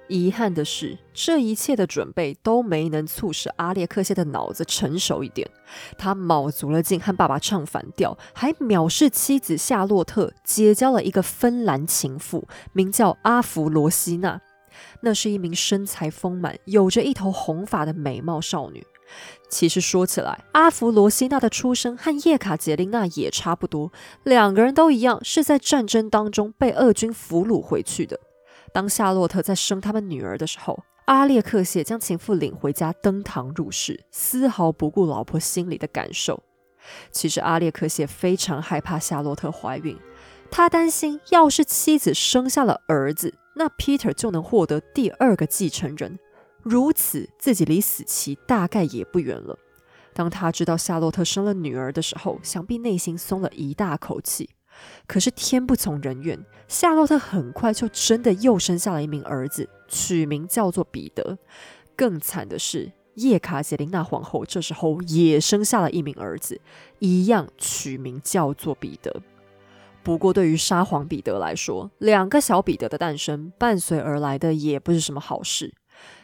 [0.07, 5.49] 遗憾的是，这一切的准备都没能促使阿列克谢的脑子成熟一点。
[5.97, 14.39] 他卯足了劲和爸爸唱反调，还藐视妻子夏洛特，结交了一个芬兰情妇，名叫阿弗罗西娜。
[15.01, 18.85] 那是一名身材丰满、有着一头红发的美貌少女。
[19.49, 23.91] 其实说起来，阿弗罗西娜的出生和叶卡捷琳娜也差不多，
[24.23, 28.19] 两个人都一样，是在战争当中被俄军俘虏回去的。
[28.73, 36.43] 当夏洛特在生他们女儿的时候，阿列克谢将情妇领回家登堂入室，丝毫不顾老婆心里的感受。
[37.11, 39.97] 其实阿列克谢非常害怕夏洛特怀孕，
[40.51, 46.19] 他担心要是妻子生下了儿子，那 Peter 就能获得第二个继承人，
[46.67, 49.57] 如此自己离死期大概也不远了。
[50.13, 54.49] 当他知道夏洛特生了女儿的时候，想必内心松了一大口气。
[55.07, 61.37] 可是天不从人愿，夏洛特很快就真的又生下了一名儿子，取名叫做彼得。
[61.95, 66.59] 更惨的是，叶卡捷琳娜皇后这时候也生下了一名儿子，
[66.99, 69.21] 一样取名叫做彼得。
[70.03, 75.73] 不过，对于沙皇彼得来说，两个小彼得的诞生伴随而来的也不是什么好事。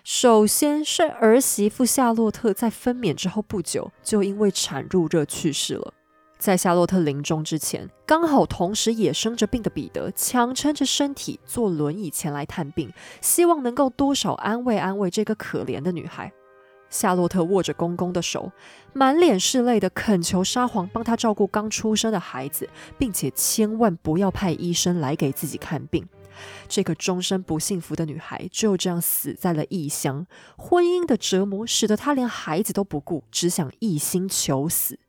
[0.04, 5.94] 首先是儿媳妇夏洛特在分娩之后不久就因为产褥热去世了。
[6.38, 16.34] 在夏洛特临终之前，刚好同时也生着病的彼得强撑着身体坐轮椅前来探病，希望能够多少安慰安慰这个可怜的女孩。
[16.90, 18.52] 夏洛特握着公公的手，
[18.92, 26.06] 满脸是泪的恳求沙皇帮他照顾刚出生的孩子，并且千万不要派医生来给自己看病。
[26.68, 30.26] 这个终身不幸福的女孩就这样死在了异乡，
[30.58, 35.00] 婚姻的折磨使得她连孩子都不顾，只想一心求死。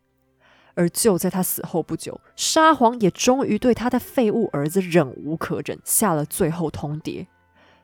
[0.76, 7.28] 而就在他死后不久，沙皇也终于对他的废物儿子忍无可忍，下了最后通牒。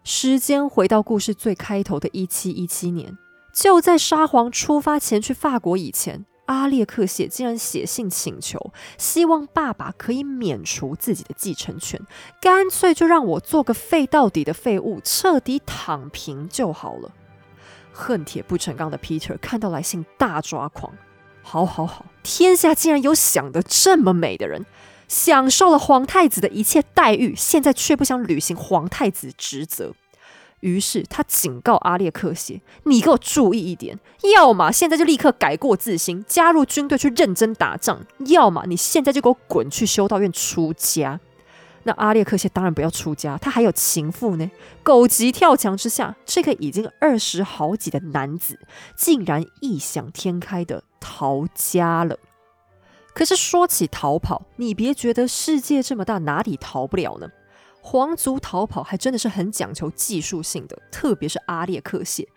[0.03, 3.17] 时间回到故事最开头的一七一七年，
[3.55, 12.01] 就在沙皇出发前去法国以前，阿列克谢竟然写信请求，希望爸爸可以免除自己的继承权，
[12.41, 17.13] 干脆就让我做个废到底的废物，彻底躺平就好了。
[17.93, 20.93] 恨铁不成钢的 Peter 看到来信大抓狂。
[21.43, 22.07] 好，好，好！
[22.25, 24.67] 天下竟然有想得这么美的人，
[25.07, 29.95] 享受了皇太子的一切待遇，现在却不想履行皇太子职责。
[30.61, 33.99] 于是他警告阿列克谢：“你给我注意一点，
[34.35, 41.21] 要么现在就立刻改过自新，加入军队去认真打仗；要么你现在就给我滚去修道院出家。”
[41.85, 44.51] 那阿列克谢当然不要出家，他还有情妇呢。
[44.83, 48.61] 狗急跳墙之下，这个已经二十好几的男子，
[48.95, 52.19] 竟然异想天开的逃家了。
[53.15, 57.29] 可是说起逃跑，你别觉得世界这么大，哪里逃不了呢？
[57.83, 62.29] 皇族逃跑还真的是很讲求技术性的，特别是阿列克谢，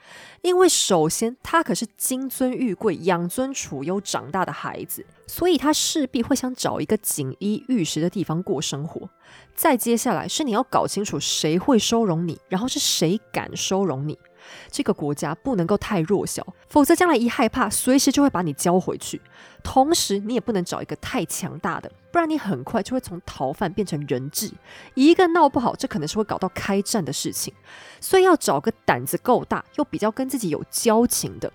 [0.41, 9.10] 因为首先他可是金尊玉贵、养尊处优长大的孩子，所以他势必会想找一个锦衣玉食的地方过生活。
[9.53, 14.17] 再接下来是你要搞清楚谁会收容你，然后是谁敢收容你。
[14.71, 19.21] 这个国家不能够太弱小，否则将来一害怕，随时就会把你交回去。
[19.63, 24.51] 同时，你也不能找一个太强大的，不然你很快就会从逃犯变成人质。
[24.93, 27.53] 一个闹不好，这可能是会搞到开战的事情。
[27.99, 31.51] 所以要找个胆子够大，又比较跟自己有交情的。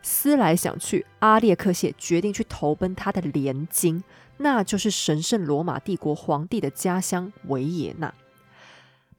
[0.00, 4.02] 思来想去，阿列克谢决定去投奔他的连襟，
[4.36, 8.14] 那就是神圣罗马帝国皇帝的家乡维也纳。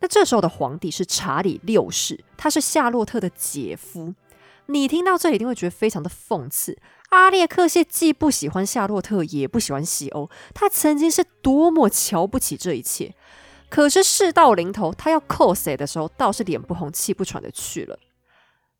[0.01, 4.13] 那这时候的皇帝是查理六世，他是夏洛特的姐夫。
[4.67, 6.77] 你听到这一定会觉得非常的讽刺。
[7.09, 13.15] 阿列克谢既不喜欢夏洛特，也不喜欢西欧，他曾经是多么瞧不起这一切。
[13.67, 17.99] 可是事到临头，他要扣谁的时候，倒是脸不红气不喘的去了。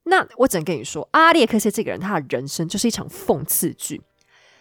[0.04, 4.02] 那我只能跟你说，阿列克谢这个人，他的人生就是一场讽刺剧。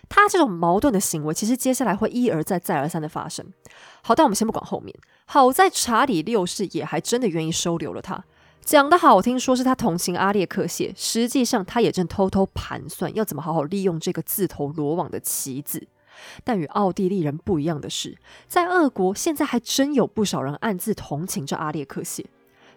[0.08, 3.52] 他这种矛盾的行为，其实接下来会一而再、再而三的发生。
[4.02, 4.94] 好，但我们先不管后面。
[5.30, 8.24] 好在查理六世也还真的愿意收留了他。
[8.64, 15.86] 讲的好听，说是他同情阿列克谢，实际上他也正偷偷盘算要怎么好好利用这个自投罗网的棋子。
[16.42, 22.24] 但与奥地利人不一样的是，在俄国现在还真有不少人暗自同情着阿列克谢。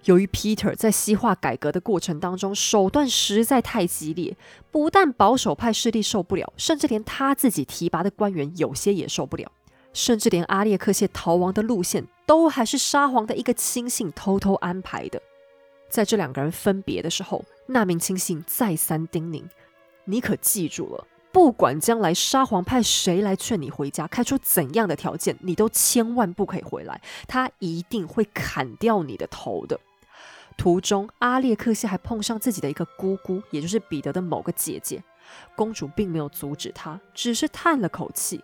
[0.04, 4.36] 由于 Peter 在西化改革的过程当中手段实在太激烈，
[4.70, 9.50] 不但保守派势力受不了，甚至连他自己提拔的官员有些也受不了，
[9.94, 15.22] 甚至连阿列克谢逃亡的路线都还是沙皇的一个亲信偷偷安排的。
[15.90, 19.44] 在这两个人分别的时候，那名亲信再三叮咛
[20.06, 29.80] ：“你可记住了，不管将来沙皇派谁来劝你回家，开出怎样的条件，你都千万不可以回来，他一定会砍掉你的头的。”
[30.58, 35.04] 途中，阿列克谢还碰上自己的一个姑姑，也就是彼得的某个姐姐。
[35.56, 38.44] 公主并没有阻止他，只是叹了口气：“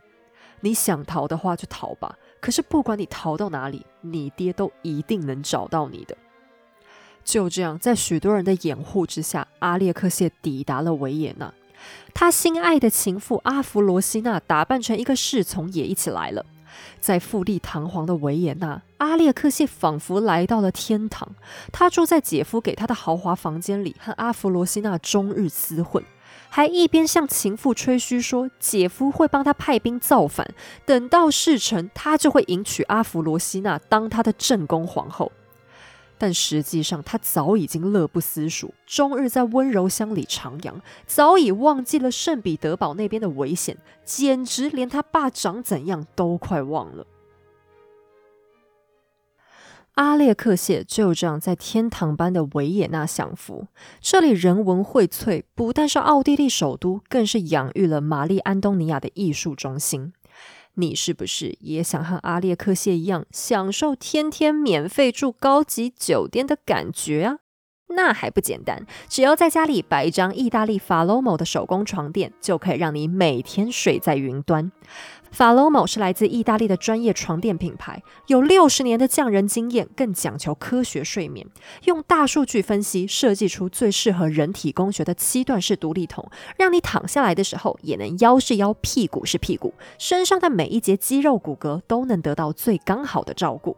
[0.62, 6.18] 你想逃的话就逃吧，可是不管你逃到哪里，你爹都一定能找到你的。”
[7.24, 11.54] 就这样，在许多人的掩护之下，阿列克谢抵达了维也纳。
[12.14, 16.46] 他心爱的情妇阿弗罗西娜打扮成一个侍从也一起来了。
[17.00, 21.36] 在富丽堂皇的维也纳，阿列克谢仿佛来到了天堂。
[21.72, 26.04] 他住在姐夫给他的豪华房间里，和阿弗罗西娜终日厮混，
[26.50, 30.48] 还一边向情妇吹嘘说姐夫会帮他派兵造反，
[30.86, 35.32] 等到事成，他就会迎娶阿弗罗西娜当他的正宫皇后。
[36.20, 40.74] 但实际上，他早已经乐不思蜀，终日在温柔乡里徜徉，
[41.06, 47.06] 早已忘记了圣彼得堡那边的危险，简直连他爸长怎样都快忘了。
[49.98, 53.66] 阿列克谢就这样在天堂般的维也纳享福，
[54.00, 60.14] 这里人文荟萃，不但是奥地利首都，更是养育了玛丽安东尼亚的艺术中心。
[60.76, 67.38] 你是不是也想和阿列克谢一样，享受天天免费住高级酒店的感觉啊？
[67.90, 74.72] 那还不简单，只要在家里摆一张意大利法罗某的手工床垫，就可以让你每天睡在云端。
[75.32, 81.48] 法罗某是来自意大利的专业床垫品牌，有六十年的匠人经验，更讲求科学睡眠，
[81.86, 93.78] 用大数据分析设计出最适合人体工学的七段式独立筒，让你躺下来的时候也能腰是腰，屁股是屁股，身上的每一节肌肉骨骼都能得到最刚好的照顾。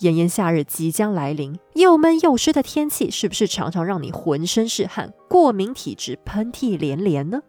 [0.00, 7.40] 炎炎夏日即将来临，又闷又湿的天气是不是常常让你浑身是汗、过敏体质、喷嚏连连呢？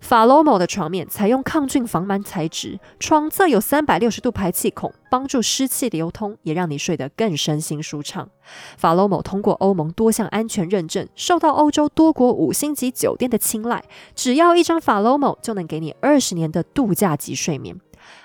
[0.00, 8.28] 法罗某的床面采用抗菌防螨材质，床侧有三百六十度排气孔，帮助湿气流通，也让你睡得更身心舒畅。
[8.76, 13.84] 法罗某通过欧盟多项安全认证，受到欧洲多国五星级酒店的青睐。
[14.14, 17.80] 只要一张法罗某，就能给你二十年的度假级睡眠。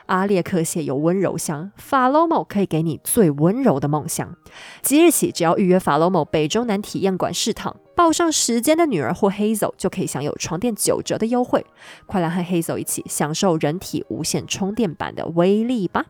[0.07, 4.35] 阿列克谢有温柔乡，法罗某可以给你最温柔的梦想。
[4.81, 11.63] 即日起，只要预约法罗某北中南体验馆试躺，报上时间的女儿或 Hazel 就可以享有床垫九折的优惠。
[12.07, 16.07] 快来和 Hazel 一起享受人体无线充电板的威力吧！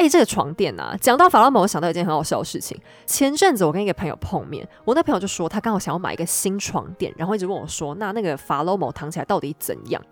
[0.00, 2.80] 哎，这个床垫啊，讲到法拉某，我想到一件很好笑的事情。
[3.04, 10.02] 前阵子我跟一个朋友碰面，我那朋友就说他刚好想要买一个新床垫，然后一直问我说：“那那个法拉某躺起来到底怎样？”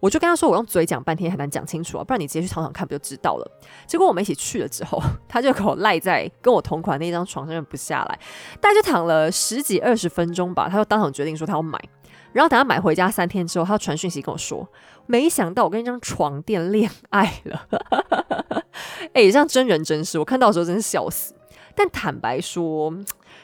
[0.00, 3.48] 我就跟他说：“我用嘴讲半天很难讲清楚啊，不然你直接去躺躺看不就知道了。”
[3.86, 8.18] 结果我们一起去了之后， 他就给我赖在跟我同款那张床上不下来，
[8.60, 11.80] 大概就躺了十几二十分钟吧，他就当场决定说他要买。
[12.32, 14.68] 然后等他买回家三天之后，他传讯息跟我说
[15.06, 17.66] ：“没想到我跟一张床垫恋爱了。
[19.14, 21.34] ”哎，这样真人真事，我看到的时候真是笑死。
[21.74, 22.92] 但坦白说，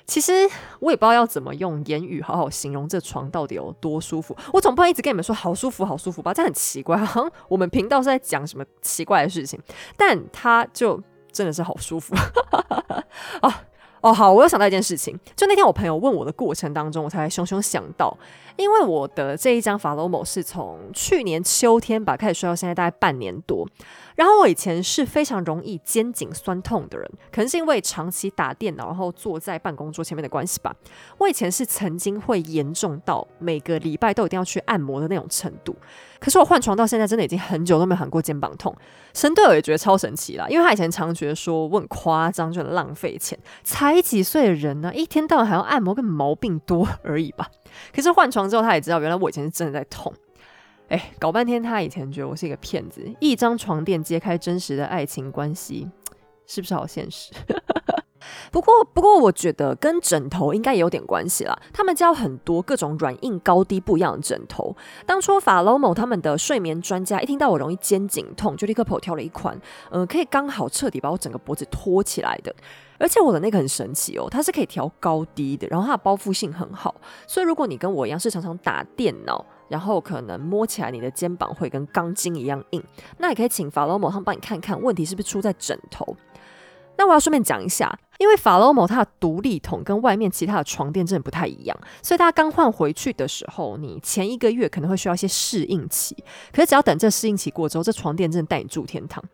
[0.07, 0.33] 其实
[0.81, 4.35] 我也不知道要怎么用言语好好形容这床到底有多舒服。
[4.53, 6.33] 我总不能一直跟你们说好舒服、好舒服吧？
[6.33, 9.61] 这很奇怪， 好像我们频道是在讲什么奇怪的事情。
[9.97, 12.15] 但它就真的是好舒服
[13.41, 13.63] 啊！
[14.03, 18.15] 哦，好，我又想到一件事情，就那天我朋友问我的过程当中，我才熊熊想到，
[18.57, 23.65] 因为我的这一张法罗某是从去年秋天吧开始睡到现在大概半年多，
[24.23, 30.73] 然后我以前是非常容易肩颈酸痛的人，可能是因为长期打电脑，然后坐在办公桌前面的关系吧。
[31.19, 35.75] 我以前是曾经会严重到每个礼拜都一定要去按摩的那种程度，
[36.21, 38.73] 可是我换床到现在真的已经很久都没有喊过肩膀痛。
[39.13, 47.49] 神队友也觉得超神奇啦，因为他以前常觉得说我很夸张，就很浪费钱，才几岁的人呢，一天到晚还要按摩，跟毛病多而已吧。
[47.93, 50.15] 可是换床之后，他也知道原来我以前是真的在痛。
[50.93, 55.89] 哎，搞半天他以前觉得我是一个骗子，一张床垫揭开真实的爱情关系，
[56.47, 57.33] 是不是好现实？
[58.53, 61.59] 不过，不过，我觉得跟枕头应该也有点关系啦。
[61.73, 64.77] 他们教很多各种软硬高低不一样的枕头。
[65.07, 69.59] 当初法罗某他们的睡眠专家一听到我容易肩颈痛，就立刻跑挑了一款，
[69.91, 72.55] 呃，可以刚好彻底把我整个脖子托起来的。
[72.99, 76.95] 而且我的那个很神奇哦，它是可以调高低的，然后它的包覆性很好。
[77.27, 82.85] 所以如果你跟我一样是常常打电脑，然后可能摸起来你的肩膀会跟钢筋一样硬，
[83.17, 86.15] 那也可以请法罗某他们帮你看看问题是不是出在枕头。
[86.99, 96.15] 那我要顺便讲一下，因为法罗某他的独立桶跟外面其他的床垫真的不太一样，所以大家刚换回去的时候，你前一个月可能会需要一些适应期。
[96.53, 99.25] 可是只要等这适应期过之后，这床垫真的带你住天堂。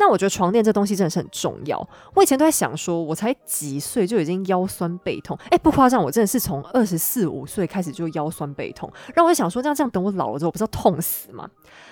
[0.00, 1.78] 那我觉得床垫这东西真的是很重要。
[2.14, 8.90] 我以前都在想说，我才几岁就已经腰酸背痛，哎，不夸张，我真的是从二十四五岁开始就腰酸背痛。
[9.14, 11.46] 然后我就想说，这样这样等我老了之后，我不是要痛死吗？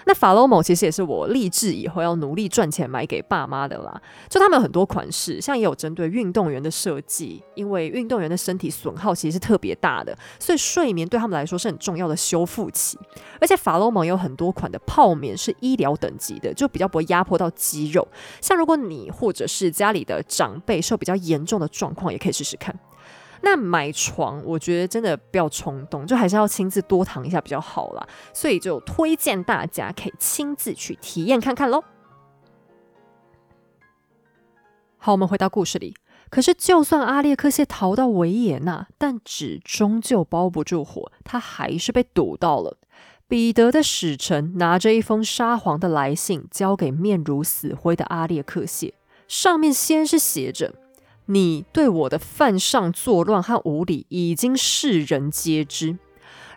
[0.07, 4.01] 那法罗某其实也是我立志以后要努力赚钱买给爸妈的啦。
[4.31, 12.99] 就他们有很多款式，像也有针对运动员的设计，因为运动员的身体损耗其实是特别大的，所以睡眠对他们来说是很重要的修复期。
[13.39, 17.98] 而且法罗某有很多款的泡棉是医疗等级的，就比较不会压迫到肌肉。
[18.41, 22.79] 像如果你或者是家里的长辈受比较严重的状况，也可以试试看。
[23.41, 28.05] 那买床，我觉得真的不要冲动，就还是要亲自多躺一下比较好啦。
[28.33, 31.85] 所以就推荐大家可以亲自去体验看看喽。
[34.97, 35.95] 好，我们回到故事里。
[36.31, 42.78] 可是，就算阿列克谢逃到维也纳，但纸终究包不住火，他还是被堵到了。
[43.29, 48.95] 彼得的使臣拿着一封沙皇的来信，交给面如死灰的阿列克谢，
[49.29, 50.75] 上面先是写着。
[51.27, 55.99] 你对我的犯上作乱和无礼，已经世人皆知。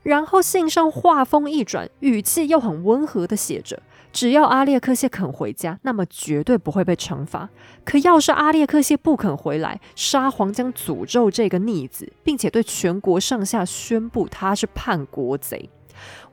[0.01, 7.49] 然后信上话锋一转，语气又很温和的写着：只要阿列克谢肯回家，那么绝对不会被惩罚。
[7.84, 15.69] 可要是阿列克谢不肯回来，沙皇将诅咒这个逆子，并且对全国上下宣布他是叛国贼。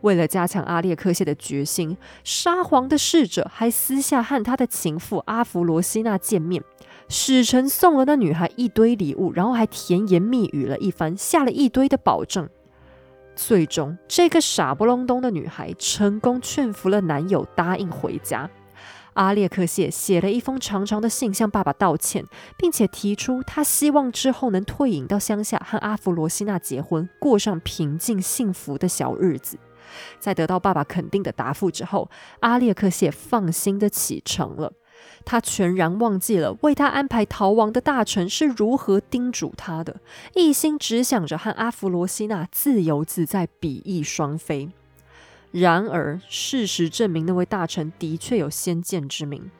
[0.02, 6.62] 为了加强阿列克谢的决心，沙皇的侍者还私下和他的情妇阿弗罗西娜见面。
[7.08, 12.48] 使臣送了那女孩一堆礼物，然后还甜言蜜语了一番，下了一堆的保证。
[13.34, 18.50] 最终，这个傻不隆咚的女孩成功劝服了男友，答应回家。
[19.14, 22.24] 阿列克谢写了一封长长的信，向爸爸道歉，
[22.56, 29.58] 并且提出他希望之后能退隐到乡下，和阿弗罗西娜结婚，过上平静幸福的小日子。
[30.18, 32.10] 在得到爸爸肯定的答复之后，
[32.40, 34.72] 阿列克谢放心的启程了。
[35.24, 40.00] 他全然忘记了为他安排逃亡的大臣是如何叮嘱他的，
[40.34, 44.70] 一心只想着和阿弗罗西娜自由自在、比翼双飞。
[45.52, 49.50] 然而，事实证明，那位大臣的确有先见之明。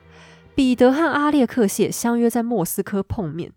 [0.53, 3.53] 彼得和阿列克谢相约在莫斯科碰面，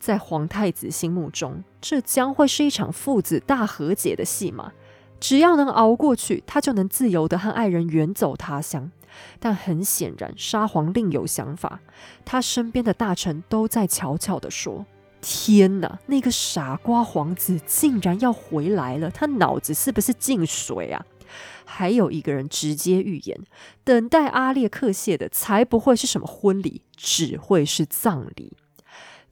[0.00, 4.72] 在皇太子心目中，这将会是一场父子大和解的戏码。
[5.18, 8.90] 只要能熬过去，他就能自由的和爱人远走他乡。
[9.40, 11.80] 但很显然，沙皇另有想法。
[12.24, 14.84] 他身边的大臣都在悄悄地说
[15.22, 19.10] ：“天哪，那个傻瓜皇子竟然要回来了！
[19.10, 21.02] 他脑子是不是进水啊？”
[21.64, 23.40] 还有一个人直接预言：
[23.82, 28.56] 等待阿列克谢的才不会是什么婚礼，只会是葬礼。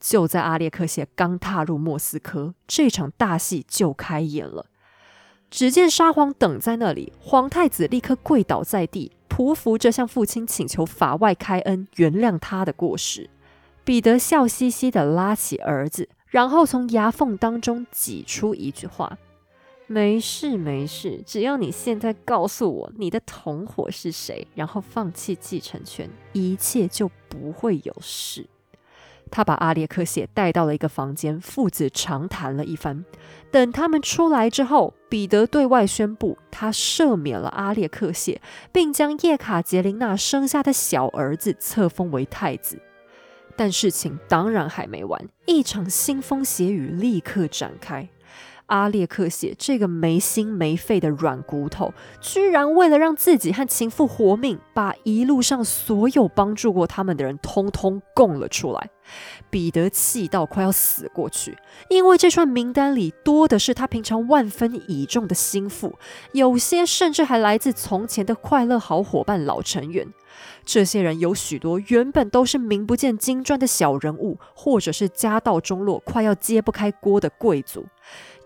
[0.00, 4.66] 就在阿列克谢刚踏入莫斯科，这场大戏就开演了。
[5.50, 9.12] 只见沙皇等在那里，皇太子立刻跪倒在地。
[9.28, 13.28] 匍匐着向父亲请求法外开恩，原谅他的过失。
[13.82, 19.18] 彼得笑嘻嘻地拉起儿子，然后从牙缝当中挤出一句话
[19.88, 28.46] ：“没事，没事，只要你现在告诉我你的同伙是谁，然后放弃继承权，一切就不会有事。”
[29.34, 33.04] 他把阿列克谢带到了一个房间，父子长谈了一番。
[33.50, 42.80] 等他们出来之后，彼得对外宣布，他赦免了阿列克谢，并将叶卡捷琳娜生下的小儿子册封为太子。
[43.56, 48.08] 但事情当然还没完，一场腥风血雨立刻展开。
[48.74, 58.90] 阿列克谢这个没心没肺的软骨头，居然为了让自己和情妇活命，把一路上所有帮助过他们的人通通供了出来。
[59.48, 61.56] 彼得气到快要死过去，
[61.88, 65.96] 因为这串名单里多的是他平常万分倚重的心腹，
[66.32, 70.08] 有些甚至还来自从前的快乐好伙伴老成员。
[70.64, 77.86] 这些人有许多原本都是名不见经传的小人物，或者是家道中落、快要揭不开锅的贵族。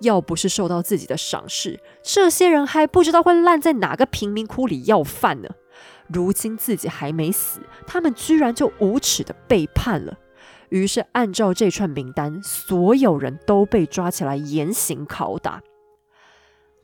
[0.01, 5.49] 要不是受到自己的赏识，这些人还不知道会烂在哪个贫民窟里要饭呢。
[6.09, 10.19] 如今自己还没死，他们居然就无耻的背叛了。
[10.71, 15.63] 于是按照这串名单，所有人都被抓起来严刑拷打。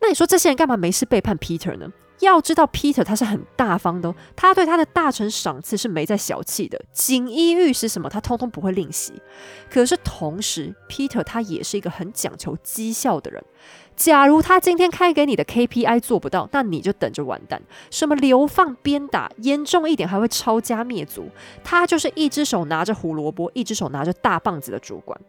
[0.00, 1.90] 那你说这些人干嘛没事背叛 Peter 呢？
[2.20, 9.12] 要知道，Peter 他是很大方的，哦他对他的大臣赏赐是没在小气的，锦衣玉食什么他通通不会吝惜。
[9.70, 13.44] 可是同时，Peter 他也是一个很讲求绩效的人。
[13.96, 17.62] 假如他今天开给你的 KPI 做不到，那你就等着完蛋。
[17.90, 21.28] 什么流放、鞭打，严重一点还会抄家灭族。
[21.62, 25.20] 他就是一只手拿着胡萝卜，一只手拿着大棒子的主管。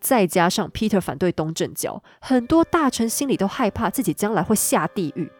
[0.00, 5.30] 再加上 Peter 反对东正教，很多大臣心里都害怕自己将来会下地狱。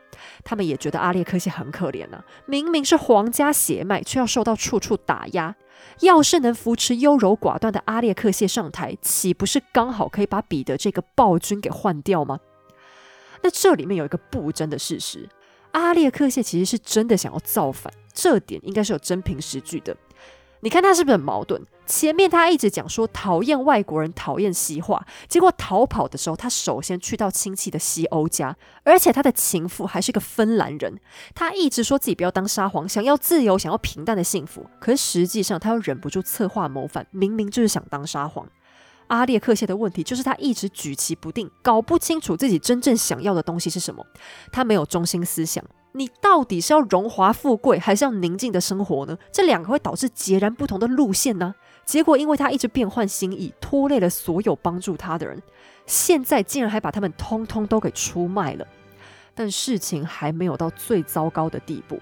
[0.48, 5.54] 他们也觉得阿列克谢很可怜呐，明明是皇家血脉，却要受到处处打压。
[6.00, 12.40] 要是能扶持优柔寡断的阿列克谢上台，岂不是刚好可以把彼得这个暴君给换掉吗？
[13.42, 15.28] 那这里面有一个不争的事实，
[15.72, 19.94] 阿列克谢其实是真的想要造反，这点应该是有真凭实据的。
[20.60, 21.62] 你看他是不是很矛盾？
[21.88, 31.00] 前面他一直讲说讨厌外国人，讨厌西化，结果逃跑的时候，他首先去到亲戚的西欧家，而且他的情妇还是个芬兰人。
[31.34, 38.46] 他一直说自己不要当沙皇，想要自由，想要平淡的幸福，可是实际上他又忍不住策划谋反，明明就是想当沙皇。
[39.06, 44.04] 阿列克谢的问题就是他一直举棋不定，搞不清楚自己真正想要的东西是什么，
[44.52, 45.64] 他没有中心思想。
[45.92, 49.16] 你到底是要荣华富贵，还是要宁静的生活呢？
[49.32, 51.54] 这两个会导致截然不同的路线呢。
[51.88, 55.42] 结果因为他一直变换心意，拖累了所有帮助他的人，
[55.86, 58.66] 现在竟然还把他们通通都给出卖了。
[59.34, 61.98] 但事情还没有到最糟糕的地步，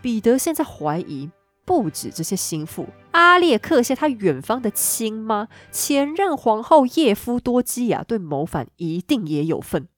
[0.00, 1.28] 彼得现在怀疑
[1.64, 9.88] 不止这些心腹，阿列克谢他远方的亲妈前任皇后叶夫多基亚对谋反一定也有份。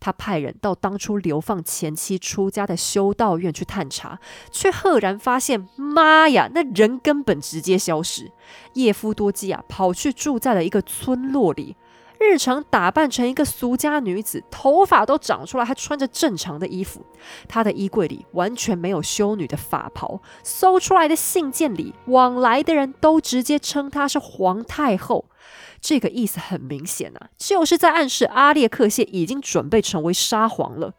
[0.00, 4.18] 他派人到当初流放前妻出家的修道院去探查，
[4.50, 8.30] 却赫然发现，妈呀，那人根本直接消失。
[8.74, 11.76] 叶夫多基啊跑去住在了一个村落里，
[12.24, 17.04] 日常打扮成一个俗家女子，头发都长出来，还穿着正常的衣服。
[17.46, 25.26] 她的衣柜里完全没有修女的法袍，搜出来的信件里，往来的人都直接称她是皇太后。
[25.80, 30.94] 这个意思很明显啊，就是在暗示阿列克谢已经准备成为沙皇了。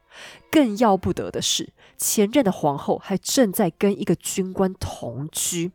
[0.52, 5.72] 更要不得的是，前任的皇后还正在跟一个军官同居。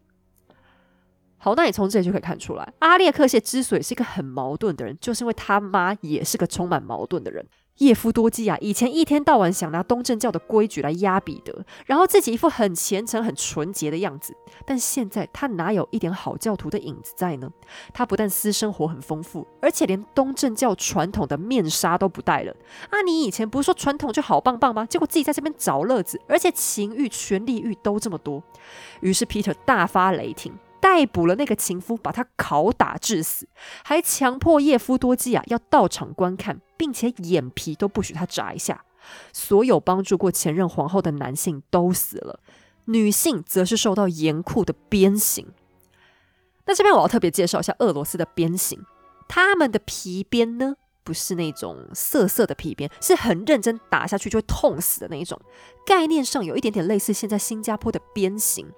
[1.42, 7.46] 好，那你从这里就可以看出来，阿列克谢之所以是一个很矛盾的人，就是因为他妈也是个充满矛盾的人。
[7.78, 14.36] 叶夫多基亚以前一天到晚想拿东正教的规矩来压彼得，然后自己一副很虔诚、很纯洁的样子。
[14.66, 17.50] 但现在他哪有一点好教徒的影子在呢？
[17.94, 22.54] 他不但私生活很丰富，而且连东正教传统的面纱都不戴了。
[22.90, 24.84] 啊，你以前不是说传统就好棒棒吗？
[24.84, 28.42] 结果自己在这边找乐子，而且情欲、权力欲都这么多。
[29.00, 30.52] 于是 Peter 大发雷霆。
[30.80, 33.46] 逮捕了那个情夫，把他拷打致死，
[33.84, 38.84] 还强迫叶夫多基亚要到场观看，并且眼皮都不许他眨一下。
[39.32, 42.40] 所有帮助过前任皇后的男性都死了，
[42.84, 45.46] 女性则是受到严酷的鞭刑。
[46.66, 48.84] 那这边我要特别介绍一下俄罗斯的鞭刑，
[49.26, 55.40] 他们的皮鞭呢，不是那种涩涩的皮鞭，是很认真打下去就会痛死的那一种，
[55.86, 58.70] 概念上有一点点类似现在新加坡的鞭刑。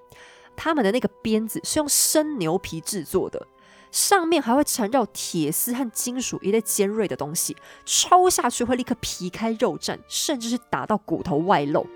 [0.57, 3.47] 他们的那个鞭子是用生牛皮制作的，
[3.91, 11.87] 上面还会缠绕铁丝和金属一类尖锐的东西，抽下去会立刻皮开肉绽，甚至是打到骨头外露。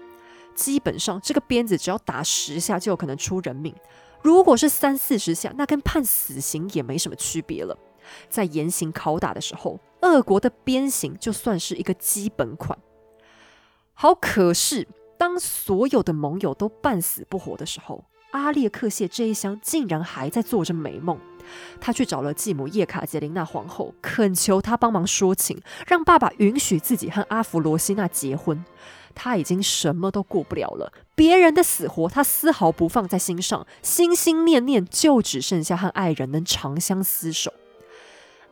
[0.54, 3.74] 基本上，这个鞭子只要打十下就有可能出人命，
[4.22, 7.76] 如果是三四十下，那跟判死刑也没什么区别了。
[8.28, 12.78] 在严刑拷打的时候，俄国的鞭刑就算是一个基本款。
[13.92, 14.86] 好，可是
[15.18, 18.04] 当所有的盟友都半死不活的时候，
[18.37, 21.18] 阿列克谢这一厢竟然还在做着美梦，
[21.80, 28.64] 他去找了继母叶卡捷琳娜皇后，恳求她帮忙说情，让爸爸允许自己和阿弗罗西娜结婚。
[29.14, 30.93] 他已经什么都过不了了。
[31.14, 37.51] 别人的死活，他丝毫不放在心上，心心念念就只剩下和爱人能长相厮守。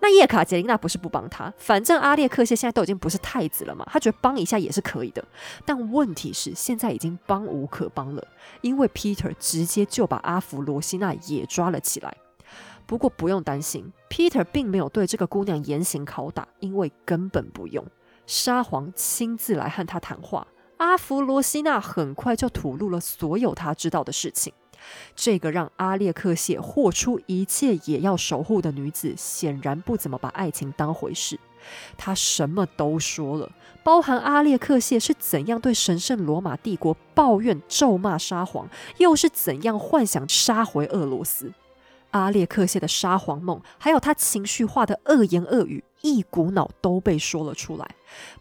[0.05, 5.25] 那叶卡捷琳娜不是不帮他，反正阿列克谢现在都已经不是太子了嘛，他觉得帮一下也是可以的。
[5.65, 8.23] 但问题是，现在已经帮无可帮了，
[8.61, 12.15] 因为 Peter 直接就把阿弗罗西娜也抓了起来。
[12.85, 17.83] 不过不用担心，Peter 并没有对这个姑娘严刑拷打，因为根本不用。
[18.27, 20.47] 沙皇亲自来和他谈话，
[20.77, 24.53] 阿弗罗西娜很快就吐露了所有他知道的事情。
[25.15, 31.39] 这个让阿列克谢豁出一切也要守护的女子，显然不怎么把爱情当回事。
[31.97, 33.51] 她什么都说了，
[33.83, 38.69] 包含阿列克谢是怎样对神圣罗马帝国抱怨咒骂沙皇，
[38.99, 41.53] 又是怎样幻想杀回俄罗斯。
[42.11, 47.91] 阿列克谢的沙皇梦，还有他情绪化的恶言恶语，一股脑都被说了出来。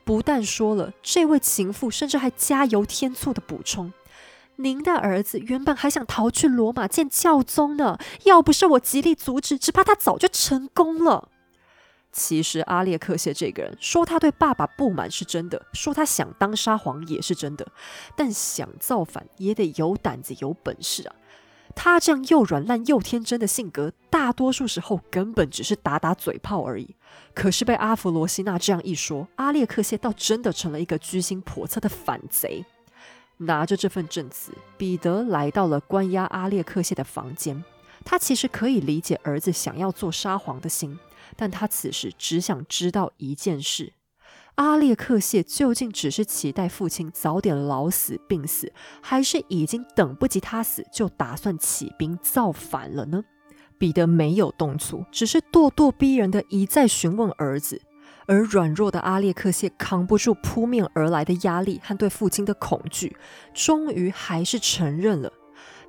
[0.03, 3.91] 不但说了，这位情妇甚至还加油添醋的补充。
[4.57, 11.29] 您的儿子原本还想逃去罗马见教宗呢，要不是我极力阻止，只怕他早就成功了。
[12.11, 17.67] 其实阿列克谢这个人说他对爸爸不满是真的，说他想当沙皇也是真的，
[18.15, 21.15] 但想造反也得有胆子有本事啊。
[21.75, 26.95] 他这样又软烂又天真的性格，大多数时候根本只是打打嘴炮而已。
[27.33, 32.63] 可是被阿弗罗西娜这样一说，阿列克谢倒真的成了一个居心叵测的反贼。
[33.37, 37.63] 拿着这份证词，彼得来到了关押阿列克谢的房间。
[38.05, 40.99] 他其实可以理解儿子想要做沙皇的心，
[41.35, 43.93] 但他此时只想知道一件事：
[44.55, 53.23] 阿列克谢究竟只是期待父亲早点老死病死，还是已经等不及他死就打算起兵造反了呢？
[53.79, 57.81] 彼得没有动粗，只是咄咄逼人的一再询问儿子。
[58.25, 63.15] 而软弱的阿列克谢扛不住扑面而来的压力和对父亲的恐惧，
[63.53, 65.31] 终于还是承认了：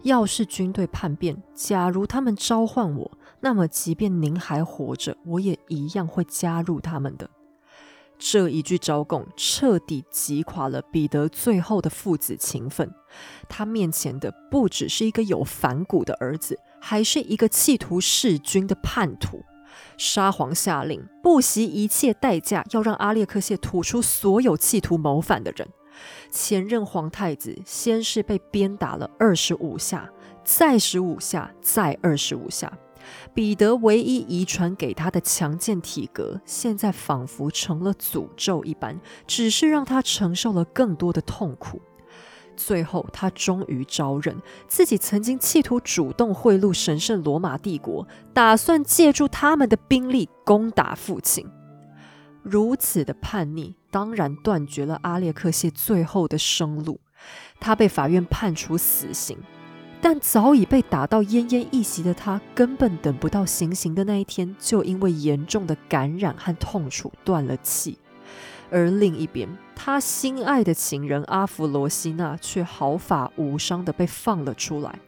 [0.02, 3.10] 要是军队叛变，假如他们召唤我，
[3.40, 7.30] 那么即便您还活着，我也一样会加入他们的。
[8.16, 12.88] 这一句招供彻底击垮了彼得最后的父子情分。
[13.48, 19.44] 他面前的不只是一个有反骨的儿子，还是一个企图弑君的叛徒。
[19.96, 25.68] 沙皇下令，不惜一切代价要让阿列克谢吐出所有企图谋反的人。
[26.30, 30.10] 前任皇太子先是被鞭打了二十五下，
[30.44, 32.72] 再十五下，再二十五下。
[33.34, 41.80] 彼得唯一遗传给他的强健体格，现在仿佛成了诅咒一般，只是让他承受了更多的痛苦。
[42.56, 44.36] 最后，他终于招认
[44.66, 51.46] 自己曾经企图主动贿赂神圣罗马帝国，打算借助他们的兵力攻打父亲。
[52.42, 57.00] 如此的叛逆，当然断绝了阿列克谢最后的生路。
[57.58, 59.38] 他被法院判处死刑，
[60.02, 67.96] 但早已被打到奄奄一息的他，根本等不到行刑的那一天，就因为严重的感染和痛楚断了气。
[68.74, 74.98] 而另一边，他心爱的情人阿弗罗西娜却毫发无伤的被放了出来。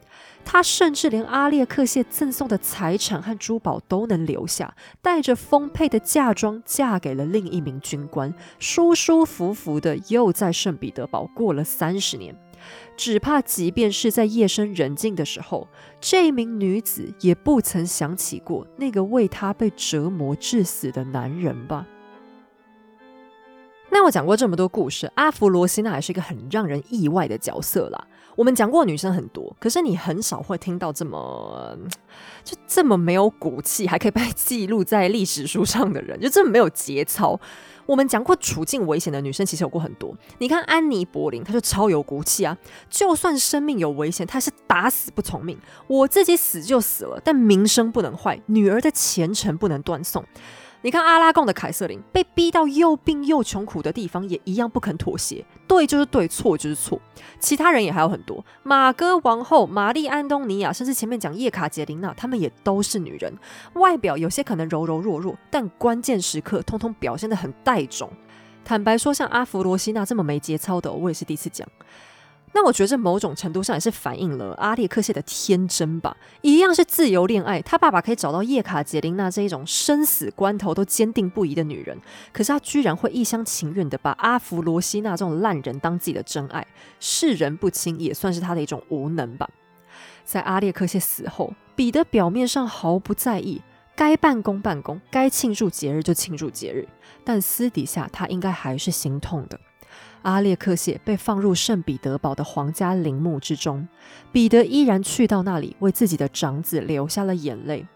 [0.45, 12.33] 他甚至连阿列克谢赠送的财产和珠宝都能留下，带着丰沛的嫁妆嫁给了另一名军官，舒舒服服的又在圣彼得堡过了三十年。
[12.95, 15.67] 只怕，即便是在夜深人静的时候，
[15.99, 21.85] 这名女子也不曾想起过那个为她被折磨致死的男人吧。
[23.89, 28.07] 那我讲过这么多故事，阿弗罗西娜还是一个很让人意外的角色啦。
[28.35, 31.75] 我们讲过女生很多，可是你很少会听到这么
[32.43, 37.39] 就这么没有骨气，还可以被记录在历史书上的人，就这么没有节操。
[37.87, 40.15] 我们讲过处境危险的女生，其实有过很多。
[40.39, 42.55] 你看安妮·柏林，她就超有骨气啊！
[42.89, 45.57] 就算生命有危险，她是打死不从命。
[45.87, 50.23] 我自己死就死了，但名声不能坏，女儿的前程不能断送。
[50.83, 55.43] 你看阿拉贡的凯瑟琳，被逼到又病又穷苦的地方，也一样不肯妥协。
[55.67, 56.99] 对就是对，错就是错。
[57.39, 63.33] 其他人也还有很多，马哥王后、玛丽安东尼亚，甚至前面讲叶卡捷琳娜，她们也都是女人。
[63.73, 68.09] 外表有些可能柔柔弱弱，但关键时刻通通表现得很带种。
[68.63, 71.67] 坦白说，像阿弗罗西娜这么没节操的，我也是第一次讲。
[72.59, 77.61] 那我觉得这某种程度上也是反映了阿列克谢的天真吧，一样是自由恋爱。
[77.61, 81.95] 他爸爸可以找到叶卡捷琳娜这一种生死关头都坚定不移的女人，
[82.33, 86.65] 可是他居然会一厢情愿的把阿弗罗西娜这种烂人当自己的真爱，
[86.99, 89.47] 世人不清也算是他的一种无能吧。
[90.25, 93.61] 在阿列克谢死后，彼得表面上毫不在意，
[93.95, 96.87] 该办公办公，该庆祝节日就庆祝节日，
[97.23, 99.59] 但私底下他应该还是心痛的。
[100.27, 103.87] 阿列克谢被放入圣彼得堡的皇家陵墓之中，
[104.29, 107.87] 彼得依然去到那里，为自己的长子流下了眼泪。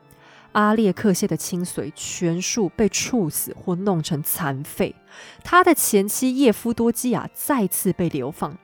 [0.54, 4.96] 阿列克谢的亲随全数被处死或弄成残废，
[5.44, 8.58] 他的前妻叶夫多基亚再次被流放。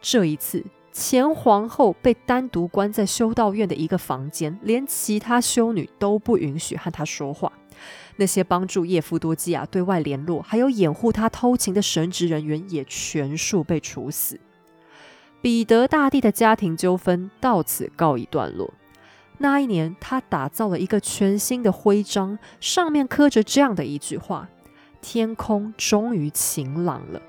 [0.00, 7.52] 这一次，前皇后被单独关在修道院的一个房间，连其他修女都不允许和她说话。
[8.16, 14.38] 那些帮助叶夫多基亚对外联络，还有掩护他偷情的神职人员也全数被处死。
[15.40, 18.72] 彼得大帝的家庭纠纷到此告一段落。
[19.38, 24.48] 那一年，他打造了一个全新的徽章，上面刻着这样的一句话
[25.02, 27.20] ：“天空终于晴朗了。”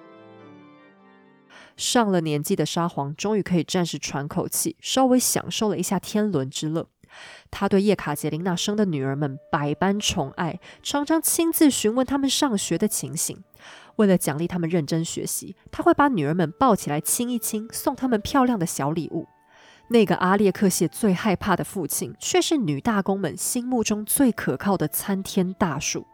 [1.76, 6.88] 上了年纪的沙皇终于可以暂时喘口气，稍微享受了一下天伦之乐。
[7.52, 13.44] 他对叶卡捷琳娜生的女儿们百般宠爱，常常亲自询问他们上学的情形。
[13.98, 19.28] 为了奖励他们认真学习，他会把女儿们抱起来亲一亲，送他们漂亮的小礼物。
[19.90, 26.08] 那个阿列克谢最害怕的父亲，却是女大公们心目中最可靠的参天大树。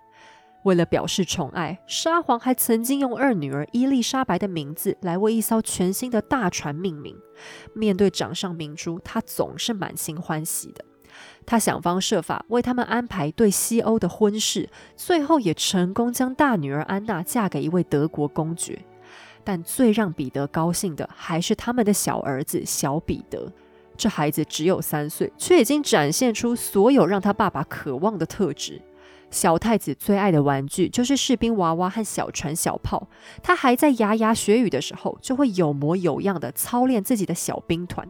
[0.66, 7.16] 为了表示宠爱，沙皇还曾经用二女儿伊丽莎白的名字来为一艘全新的大船命名。
[7.74, 10.84] 面对掌上明珠，他总是满心欢喜的。
[11.50, 18.78] 他想方设法为他们安排对西欧的婚事，最后也成功将大女儿安娜嫁给一位德国公爵。
[19.44, 23.52] 但最让彼得高兴的，还是他们的小儿子小彼得。
[23.98, 28.80] 这孩子只有三岁，却已经展现出所有让他爸爸渴望的特质。
[29.32, 33.08] 小太子最爱的玩具就是士兵娃娃和小船小炮。
[33.42, 38.08] 他还在牙牙学语的时候，就会有模有样的操练自己的小兵团。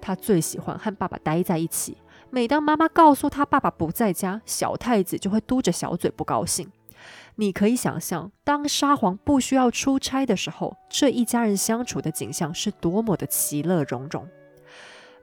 [0.00, 1.96] 他最喜欢和爸爸待在一起。
[2.30, 6.70] 每当妈妈告诉他爸爸不在家，小太子就会嘟着小嘴不高兴。
[7.36, 14.28] 你可以想象，当沙皇不需要出差的时候，这一家人相处的景象是多么的其乐融融。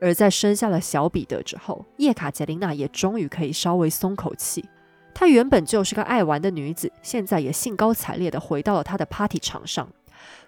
[0.02, 4.68] 而在生下了小彼得之后，叶卡捷琳娜也终于可以稍微松口气。
[5.14, 9.88] 她原本就是个爱玩的女子，现在也兴高采烈地回到了她的 party 场上。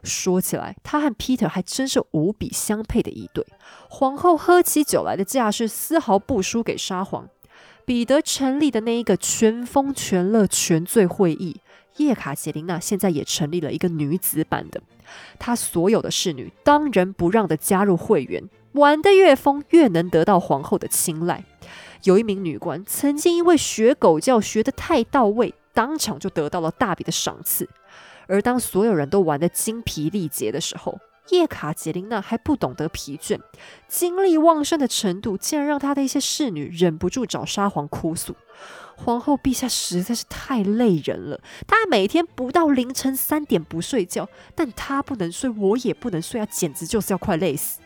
[0.04, 3.46] 说起来，她和彼得还真是无比相配的一对。
[3.90, 7.28] 皇后喝起酒来的架势丝毫不输给沙皇。
[7.86, 11.62] 彼得成立的那一个全疯全乐全醉会议，
[11.96, 14.82] 叶卡捷琳娜现在也成立了一个女子版的。
[15.40, 18.44] 她所有的侍女当仁不让的加入会员，
[18.74, 21.46] 玩得越疯，越能得到皇后的青睐。
[22.04, 27.70] 有一名女官曾经因为学狗叫学得太到位，当场就得到了大笔的赏赐。
[28.28, 31.00] 而当所有人都玩得精疲力竭的时候，
[31.30, 33.40] 叶卡捷琳娜还不懂得疲倦，
[33.88, 38.36] 精力旺盛的程度竟然让她的一些侍女忍不住找沙皇哭诉
[38.96, 47.82] ：“皇后陛下实在是太累人了，她每天不到凌晨三点不睡觉，但她不能睡，我也不能睡啊，简直就是要快累死。”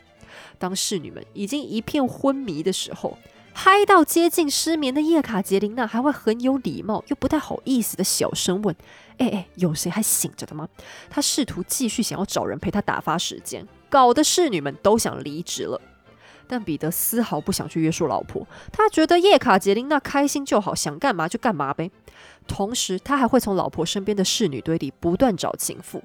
[0.60, 3.18] 当侍女们已经一片昏迷的时候，
[3.54, 8.76] 嗨到接近失眠的叶卡捷琳娜还会很有礼貌又不太好意思的小声问
[9.20, 10.68] ：“哎哎，有谁还醒着的吗？”
[11.10, 15.80] 她试图继续想要找人陪她打发时间，搞得侍女们都想离职了。
[16.48, 21.90] 但彼得丝毫不想去约束老婆，他觉得叶卡捷琳娜开心就好，想干嘛就干嘛呗。
[22.46, 26.04] 同时，他还会从老婆身边的侍女堆里不断找情妇。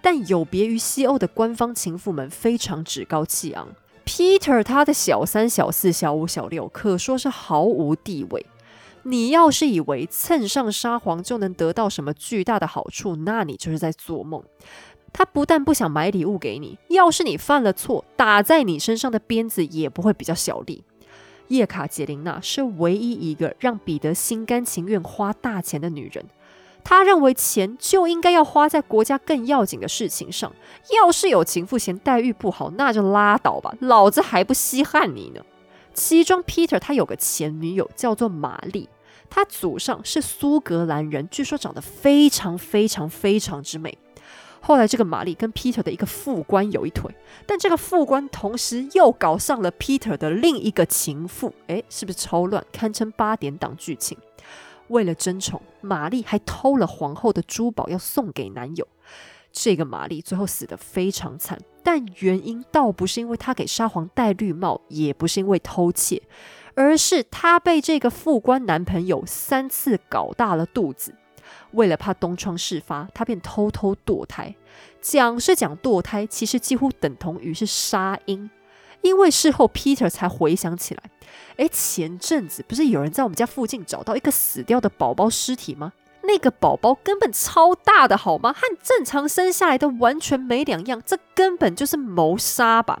[0.00, 3.66] 但有别于西欧的官方情妇们，非常趾高气昂。
[4.08, 8.46] Peter 他的小三、小四、小五、小六可说是毫无地位。
[9.02, 14.42] 你要是以为蹭上沙皇就能得到什么巨大的好处，那你就是在做梦。
[15.12, 20.82] 他不但不想买礼物给你，要是你犯了错，打在你身上的鞭子也不会比较小力。
[21.48, 26.24] 叶卡捷琳娜是唯一一个让彼得心甘情愿花大钱的女人。
[26.88, 30.50] 他认为钱就应该要花在国家更要紧的事情上。
[30.96, 35.42] 要是有情妇嫌待遇不好，那就拉倒吧，老子还不稀罕你呢。
[35.92, 38.88] 其中，Peter 他有个前女友叫做玛丽，
[39.28, 43.98] 他祖上是苏格兰人，据说长得非常非常非常之美。
[44.62, 47.14] 后来，这个玛丽跟 Peter 的一个副官有一腿，
[47.44, 54.16] 但这个副官同时又搞上了 Peter 的另一个情妇，诶，是不是超乱，堪称八点档剧情？
[54.88, 58.86] 为了争宠，玛丽还偷了皇后的珠宝要送给男友。
[59.50, 66.22] 这个玛丽最后死得非常惨，但原因倒不是因为她给沙皇戴绿帽，也不是因为偷窃，
[66.74, 71.14] 而是她被这个副官男朋友三次搞大了肚子。
[71.72, 74.54] 为了怕东窗事发，她便偷偷堕胎。
[75.00, 78.48] 讲是讲堕胎，其实几乎等同于是杀婴。
[79.02, 81.02] 因为事后 Peter 才回想起来，
[81.56, 85.92] 哎，前阵子不是有人在我们家附近找到一个死掉的宝宝尸体吗？
[86.22, 88.52] 那个宝宝根本超大的，好吗？
[88.52, 93.00] 和正常生下来的完全没两样，这根本就是谋杀吧！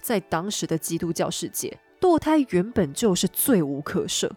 [0.00, 4.30] 在当时的基督教世界，堕胎原本就是罪无可赦。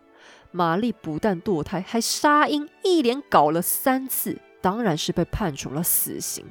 [0.51, 6.43] 玛丽不但堕胎，还杀婴，一连搞了三次，当然是被判处了死刑。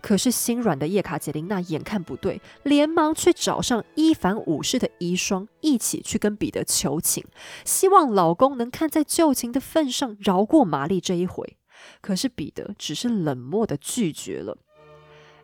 [0.00, 7.24] 可是心软的叶卡捷琳娜眼看不对，连忙去找上伊凡五世的遗孀，一起去跟彼得求情，
[7.64, 11.56] 希望老公能看在旧情的份上饶过玛丽这一回。
[12.00, 14.58] 可是彼得只是冷漠的拒绝了。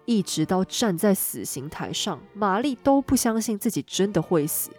[0.05, 4.71] 一直到站在死刑台上，玛丽都不相信自己真的会死。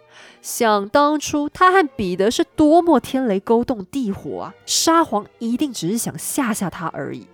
[0.42, 4.54] 想当初，她和彼得是多么天雷勾动地火啊！
[4.66, 7.26] 沙皇一定只是想吓吓她而已。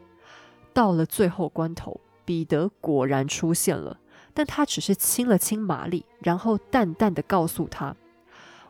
[0.72, 2.00] 到了最后关头。
[2.30, 3.98] 彼得果然出现了，
[4.32, 7.96] 但他只是亲了亲玛丽，然后淡淡的告诉她：“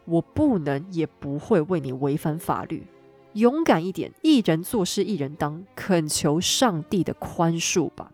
[0.08, 2.86] 我不能也不会为你违反法律，
[3.34, 8.10] 勇敢一点，一人做事一人当，恳求上帝的宽恕吧。”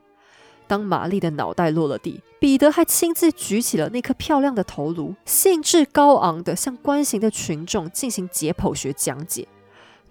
[0.67, 9.47] 当玛丽的脑袋落了地，彼得还亲自举起了那颗漂亮的头颅，兴致高昂的向观行的群众进行解剖学讲解。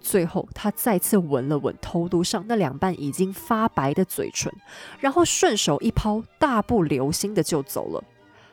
[0.08, 4.52] 最后，他再次吻了吻头颅上那两半已经发白的嘴唇，
[5.00, 8.04] 然后顺手一抛，大步流星的就走了。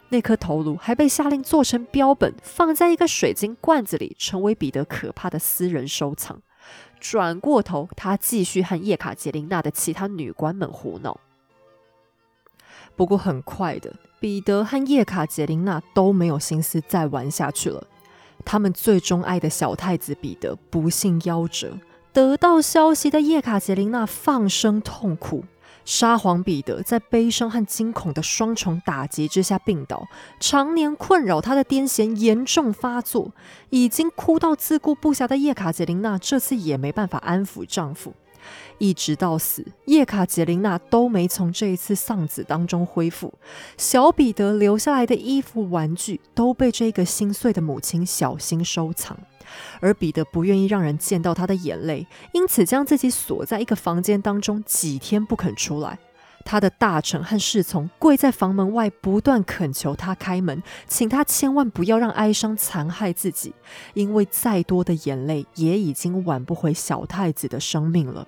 [0.09, 6.41] 那颗头颅还被下令做成标本，放在一个水晶罐子里，成为彼得可怕的私人收藏。
[6.99, 11.19] 转过头，他继续和叶卡捷琳娜的其他女官们胡闹。
[12.95, 17.85] 不过很快的，彼得和叶卡捷琳娜都没有心思再玩下去了。
[18.45, 21.79] 他们最钟爱的小太子彼得不幸夭折，
[22.11, 25.43] 得到消息的叶卡捷琳娜放声痛哭。
[25.85, 30.07] 沙皇彼得在悲伤和惊恐的双重打击之下病倒，
[30.39, 33.33] 常年困扰他的癫痫严重发作，
[33.69, 38.13] 已经哭到自顾不暇的叶卡捷琳娜这次也没办法安抚丈夫。
[38.77, 43.33] 一直到死，叶卡捷琳娜都没从这一次丧子当中恢复。
[43.77, 49.17] 小彼得留下来的衣服、玩具都被这个心碎的母亲小心收藏，
[49.79, 55.99] 而彼得不愿意让人见到他的眼泪，因此将自己锁在一个房间当中，几天不肯出来。
[56.45, 63.53] 他的大臣和侍从跪在房门外，不断恳求他开门，请他千万不要让哀伤残害自己，
[63.93, 68.27] 因为再多的眼泪也已经挽不回小太子的生命了。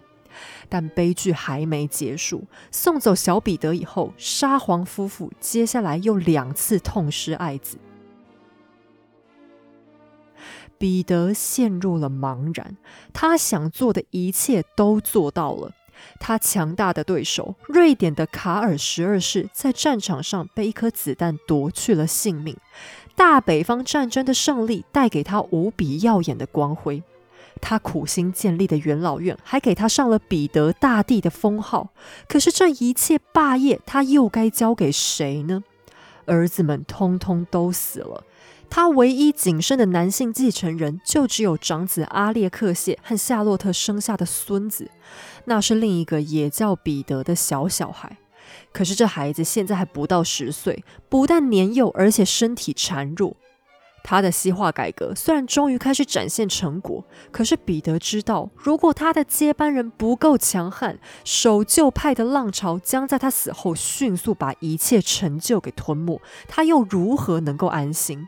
[0.70, 2.46] 但悲剧还没结束。
[2.72, 7.78] 送走小彼得以后，沙皇夫妇接下来又两次痛失爱子。
[10.78, 12.76] 彼得陷入了茫然，
[13.14, 15.72] 他想做的一切都做到了。
[16.20, 22.58] 他强大的对手瑞典的卡尔十二世在战场上被一颗子弹夺去了性命。
[23.16, 27.02] 大北方战争的胜利带给他无比耀眼的光辉。
[27.62, 31.90] 他苦心建立的元老院还给他上了彼得大帝的封号，
[32.28, 35.64] 可是这一切霸业，他又该交给谁呢？
[36.26, 38.24] 儿子们通通都死了，
[38.70, 44.90] 他唯一仅剩的男性继承人就只有长子阿列克谢和夏洛特生下的孙子，
[45.46, 48.18] 那是另一个也叫彼得的小小孩。
[48.72, 53.38] 可是这孩子现在还不到十岁，不但年幼，而且身体孱弱。
[54.08, 68.28] 他的西化改革虽然终于开始展现成果，可是彼得知道，如果他的接班人不够强悍，守旧派的浪潮将在他死后迅速把一切成就给吞没，他又如何能够安心？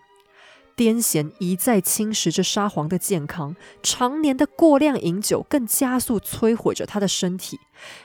[0.76, 7.60] 癫痫一再侵蚀着沙皇的健康，常年的过量饮酒更加速摧毁着他的身体。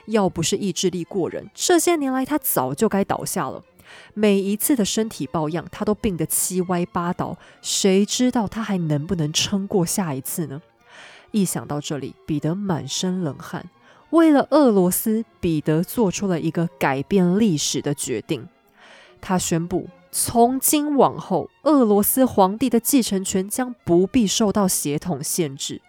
[0.05, 3.63] 要不是意志力过人，这些年来他早就该倒下了。
[4.13, 7.37] 每一次的身体抱恙，他都病得七歪八倒。
[7.61, 10.61] 谁知道他还能不能撑过下一次呢？
[11.31, 13.69] 一想到这里，彼得满身冷汗。
[14.11, 18.47] 为了俄罗斯，彼得做出了一个改变历史的决定。
[19.19, 25.81] 他宣布，从今往后，俄罗斯皇帝的继承权将不必受到血统限制。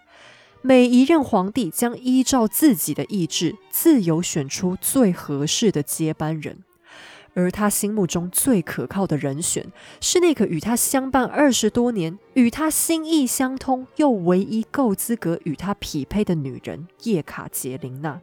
[0.63, 6.61] 每一任皇帝将依照自己的意志，自由选出最合适的接班人。
[7.35, 9.67] 而他心目中最可靠的人选，
[10.01, 18.21] 是那个与他相伴二十多年、与他心意相通又唯一够资格与他匹配的女人——叶卡捷琳娜。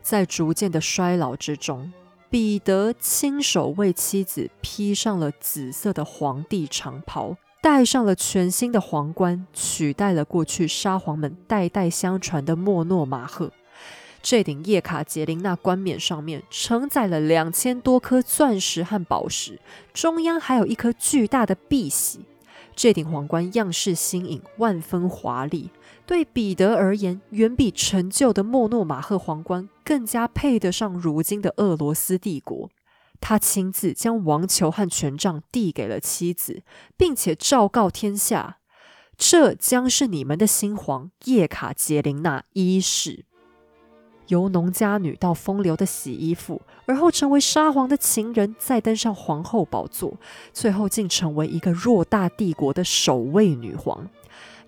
[0.00, 1.92] 在逐渐的衰老之中，
[2.30, 13.52] 彼得亲手为妻子披上了紫色的皇帝长袍，戴上了全新的皇冠，取代了过去沙皇们代代相传的莫诺马赫。
[14.20, 19.60] 这顶叶卡捷琳娜冠冕上面承载了两千多颗钻石和宝石，
[19.94, 22.24] 中央还有一颗巨大的碧玺。
[22.74, 25.70] 这顶皇冠样式新颖，万分华丽，
[26.06, 32.70] 对彼得而言，远比陈旧的莫诺马赫皇冠更加配得上如今的俄罗斯帝国。
[33.20, 36.62] 他亲自将王球和权杖递给了妻子，
[36.96, 38.58] 并且昭告天下：
[39.16, 43.24] 这将是你们的新皇叶卡捷琳娜一世。
[44.28, 50.14] 由农家女到风流的洗衣服，而后成为沙皇的情人，再登上皇后宝座，
[50.52, 54.08] 最后竟成为一个偌大帝国的首位女皇。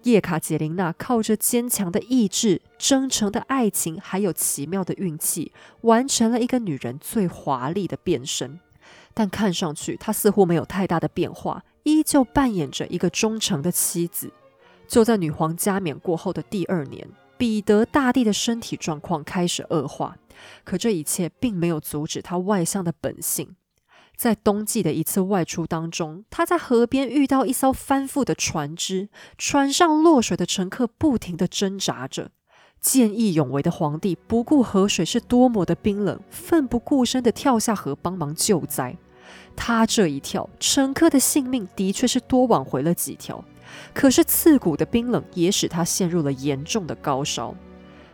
[0.04, 5.52] 叶卡捷琳娜靠着坚强的意志、真诚的爱情，还有奇妙的运气，
[5.82, 8.58] 完成了一个女人最华丽的变身。
[9.12, 14.32] 但看上去，她似乎没有太大的变化，依旧扮演着一个忠诚的妻子。
[14.88, 17.06] 就在女皇加冕过后的第二年，
[17.41, 20.18] 彼得大帝的身体状况开始恶化，
[20.62, 23.57] 可这一切并没有阻止他外向的本性。
[24.14, 32.30] 在冬季的一次外出当中，他在河边遇到一艘翻覆的船只，船上落水的乘客不停地挣扎着。
[32.78, 38.95] 见义勇为的皇帝不顾河水是多么的冰冷，奋不顾身地跳下河帮忙救灾。
[39.57, 43.43] 他这一跳，乘客的性命的确是多挽回了几条，
[43.95, 47.55] 可是刺骨的冰冷也使他陷入了严重的高烧。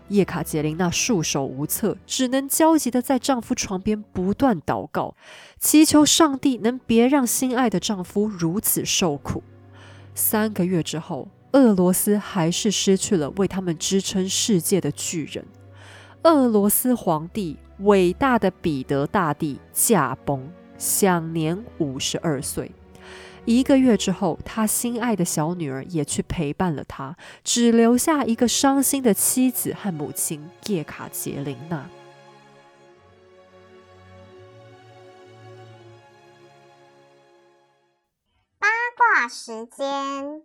[0.08, 5.16] 叶卡捷琳娜束手无策，只能焦急的在丈夫床边不断祷告，
[5.58, 9.42] 祈求上帝能别让心爱的丈夫如此受苦。
[10.14, 15.44] 三个月之后，俄罗斯还是失去了为他们支撑世界的巨人。
[16.22, 20.48] 俄罗斯皇帝伟大的彼得大帝驾崩，
[20.78, 22.70] 享年五十二岁。
[23.46, 31.88] 一个月之后，他心爱的小女儿也去陪伴了他，只留下一个伤心的妻子和母亲叶卡捷琳娜。
[38.58, 38.66] 八
[38.96, 40.42] 卦时间，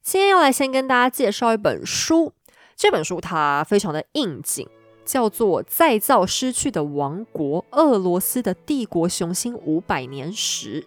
[0.00, 2.32] 今天要来先跟大家介绍一本书，
[2.76, 4.68] 这本书它非常的应景，
[5.04, 10.82] 叫做《再造失去的王国：俄罗斯的帝国雄心五百年史》。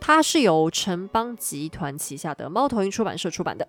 [0.00, 3.66] 它是由城邦集团旗下的猫头鹰出版社出版的。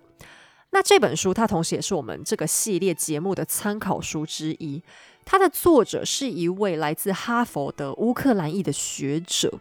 [0.70, 4.82] 那这本书，它同时也是我们这个系列节目的参考书之一。
[5.24, 9.60] 它的作者是一位来自哈佛的乌克兰裔的学者。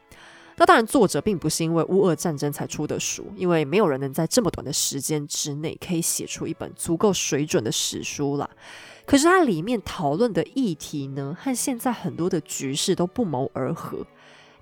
[0.57, 8.47] 那当然，作者并不是因为乌俄战争才出的书，因为没有人能在这么短的时间之内可以写出一本足够水准的史书啦。
[9.05, 14.05] 可是它里面讨论的议题呢，和现在很多的局势都不谋而合。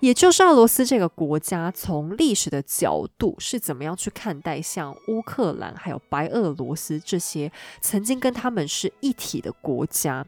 [0.02, 10.26] 也就是俄罗斯这个国家，从历史的角度是怎么样去看待像乌克兰还有白俄罗斯这些曾经跟他们是一体的国家？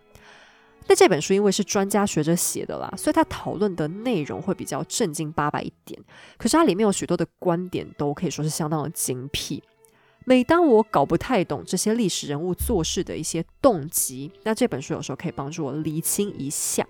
[0.86, 6.00] 那这本书因为是专家学者写的啦，所以他讨论的内容会比较正经八百一点。
[6.38, 9.60] 可是它里面有许多的观点都可以说是相当的精辟。
[10.24, 16.86] 每当我搞不太懂这些历史人物做事的一些动机，那这本书有时候可以帮助我厘清一下。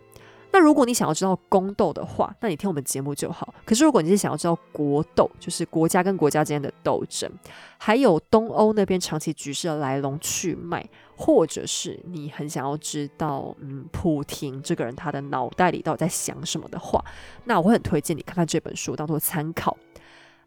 [0.55, 3.53] 那如果你想要知道宫斗的话，那你听我们节目就好。
[3.65, 7.29] 可是如果你是想要知道国斗，就是国家跟国家之间的斗争，
[7.77, 17.05] 还有东欧那边长期局势的来龙去脉，或者是你很想要知道，嗯，普廷这个人他的脑袋里到底在想什么的话，
[17.47, 19.77] 那我会很推荐你看看这本书当做参考。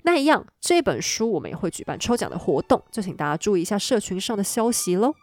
[0.03, 5.13] 那一样，这本书我们也会举办抽奖的活动，就请大家注意一下社群上的消息喽。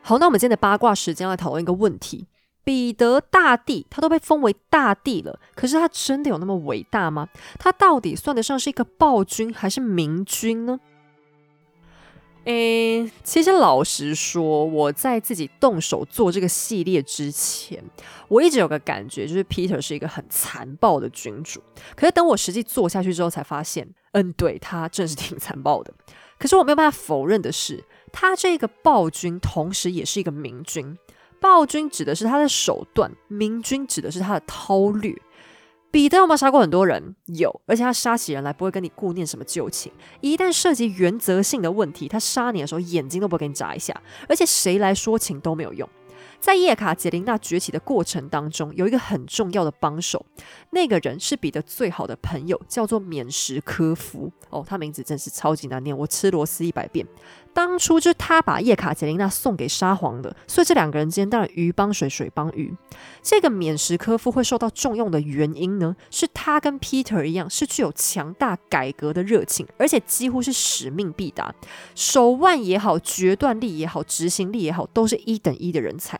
[0.00, 2.26] 好，那我们今天的八卦时间来讨论一个问题。
[2.64, 7.28] 彼得大帝，他都被封为大帝了，可是他真的有那么伟大吗？
[7.58, 10.78] 他到底算得上是一个暴君还是明君呢？
[12.44, 17.82] 诶，其实老实说，我在自己动手做这个系列之前，
[18.28, 21.62] 我一直有个感觉，就是 Peter 是一个很残暴的君主。
[21.94, 25.92] 可是等我实际做下去之后，才发现，嗯，对他真是挺残暴的。
[26.38, 30.96] 可是我没有办法否认的是，他这个暴君同时也是一个明君。
[31.40, 35.14] 暴君指的是他的手段，明君指的是他的韬略。
[35.90, 37.14] 彼得有没有杀过很多人？
[37.26, 39.90] 有，而且他杀起人来不会跟你顾念什么旧情。
[40.20, 45.88] 一旦涉及原则性的问题，他杀你的时候眼睛都不会给你眨一下，而且谁来说情都没有用。
[46.38, 50.24] 在叶卡捷琳娜崛起的过程当中，有一个很重要的帮手，
[50.70, 54.30] 那个人是彼得最好的朋友，叫做缅什科夫。
[54.50, 57.04] 哦，他名字真是超级难念，我吃螺丝一百遍。
[57.58, 62.72] 当初就是他把叶卡捷琳娜送给沙皇的，所以这两个人之间当然鱼帮水，水帮鱼。
[63.20, 71.52] 这个免什科夫会受到重用的原因呢，是他跟 Peter 一样，是具有强大改革的热情，而且几乎是使命必达，
[71.96, 76.16] 手腕也好，决断力也好，执行力也好，都是一等一的人才。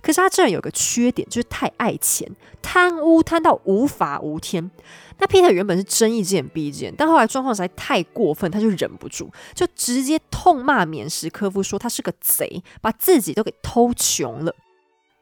[0.00, 2.30] 可是他这人有个缺点，就是太爱钱，
[2.62, 4.70] 贪污贪到无法无天。
[5.18, 14.54] 那 Peter 原本是睁一只眼闭一只眼，但后来状况实在太过分，他就忍不住，就直接痛骂缅什科夫说他是个贼，把自己都给偷穷了。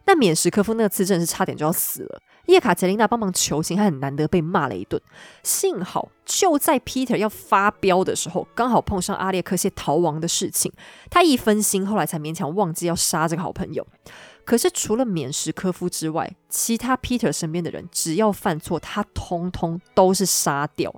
[0.06, 5.00] 那缅什科夫那次真的是差点就要死了，叶卡捷琳娜帮忙求情，还很难得被骂了一顿。
[5.42, 10.70] 幸好就在 Peter 要发飙的时候，刚好碰上阿列克谢逃亡的事情，
[11.08, 13.86] 他一分心，后来才勉强忘记要杀这个好朋友。
[14.44, 20.94] 可是除了缅什科夫之外，其他 Peter 身边的人，只要犯错，他通通都是杀掉。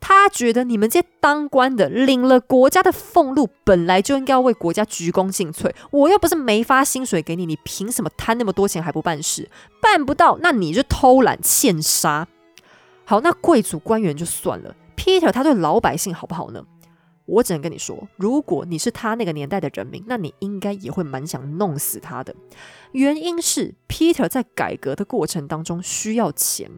[0.00, 5.72] 他觉得你们这些当官的，领了国家的俸禄，本来就应该要为国家鞠躬尽瘁。
[5.92, 9.48] 我又不是没发薪水给你，你凭什么贪那么多钱还不办事？
[9.80, 12.26] 办不到，那你就偷懒欠杀。
[13.04, 16.64] 好，那贵族官员就算了，Peter 他对老百姓好不好呢？
[17.26, 22.34] 我只能跟你说，如果你是他那个年代的人民，那你应该也会蛮想弄死他的。
[22.92, 26.70] 原因是 Peter 在改革的过程当中需要钱，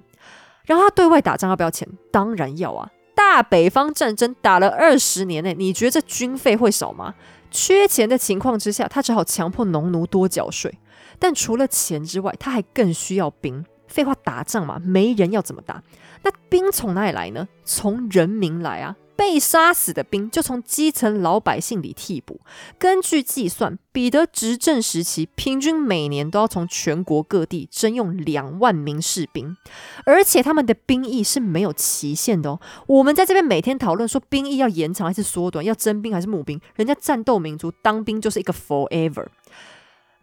[0.66, 1.88] 然后他对外打仗要不要钱？
[2.10, 2.90] 当然要啊！
[3.14, 7.14] 大北方战争打了二十年内，你觉得这军费会少吗？
[7.50, 10.78] 缺钱的情况之下，他只好强迫农奴多缴税。
[11.18, 13.64] 但除了钱之外，他还更需要兵。
[13.86, 15.82] 废话，打仗嘛，没人要怎么打？
[16.22, 17.46] 那兵从哪里来呢？
[17.64, 18.96] 从人民来啊！
[19.16, 22.40] 被杀死的兵就从基层老百姓里替补。
[22.78, 29.56] 根据计算，彼得执政时期平均每年都要从全国各地征用两万名士兵，
[30.04, 32.60] 而且他们的兵役是没有期限的哦。
[32.86, 39.26] 我们在这边每天讨论说兵役要延长还是缩短，要征兵还是募兵，人家战斗民族当兵就是一个 forever。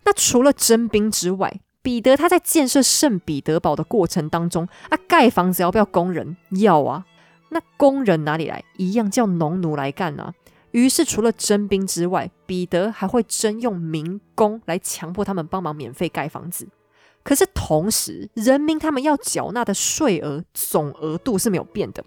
[0.04, 6.36] 那除了征兵之外，彼得他在建设圣彼得堡的过程当中啊，盖房子要不要工人？
[6.60, 7.06] 要啊。
[7.54, 8.64] 那工人哪里来？
[8.78, 10.34] 一样叫农奴来干啊！
[10.72, 16.70] 于是除了征兵之外，彼得还会征用民工来强迫他们帮忙免费盖房子。
[17.24, 22.04] 可是同时，人民他们要缴纳的税额总额度是没有变的。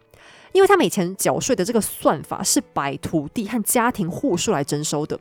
[0.55, 5.19] 因为他们以前缴税的这个算法是摆土地和家庭户数来征收的，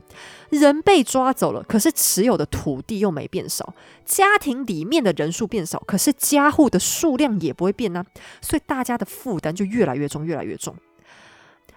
[0.51, 3.73] 人被抓走了，可是持有的土地又没变少，
[4.05, 8.05] 家庭里面的人数变少，可是家户的数量也不会变呢，
[8.41, 10.75] 所以大家的负担就越来越重，越来越重。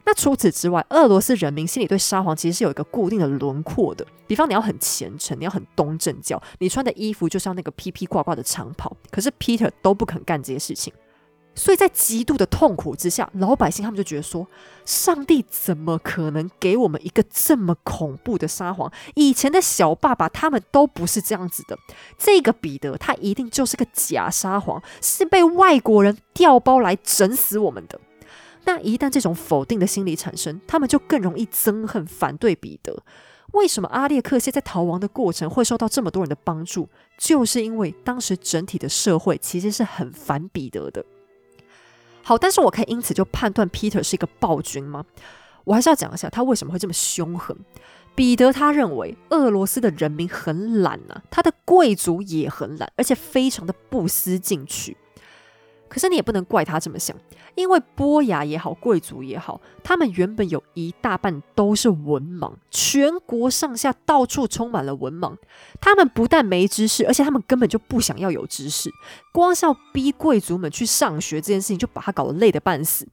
[0.05, 10.93] 那除此之外，俄罗斯人民心里对沙皇其实是有一个固定的轮廓的，比方你要很虔诚，你要很东正教，你穿的衣服就像那个披披挂挂的长袍，可是 Peter 都不肯干这些事情。
[11.57, 14.47] 所以在极度的痛苦之下，老百姓他们就觉得说：
[14.85, 18.93] 上帝怎么可能给我们一个这么恐怖的沙皇？
[19.15, 21.77] 以前的小爸爸他们都不是这样子的。
[22.19, 27.99] 这个彼得他一定就是个假沙皇，是被外国人调包来整死我们的。
[28.65, 33.03] 那一旦这种否定的心理产生，他们就更容易憎恨、反对彼得。
[33.53, 36.89] 为什么阿列克谢在逃亡的过程会受到这么多人的帮助？
[37.17, 41.03] 就是因为当时整体的社会其实是很反彼得的。
[42.29, 45.05] 好，但是我可以因此就判断彼得是一个暴君吗？
[45.63, 47.57] 我还是要讲一下他为什么会这么凶狠。
[48.17, 54.97] 彼得他认为俄罗斯的人民很懒啊，他的贵族也很懒，而且非常的不思进取。
[55.89, 57.17] 可是你也不能怪他这么想，
[57.55, 65.37] 因为波雅也好，贵族也好，他们原本有一大半都是文盲，全国上下到处充满了文盲。
[65.81, 68.91] 他们不但没知识，而且他们根本就不想要有知识。
[69.33, 73.07] 光是要逼贵族们去上学这件事情，就把他搞得累得半死。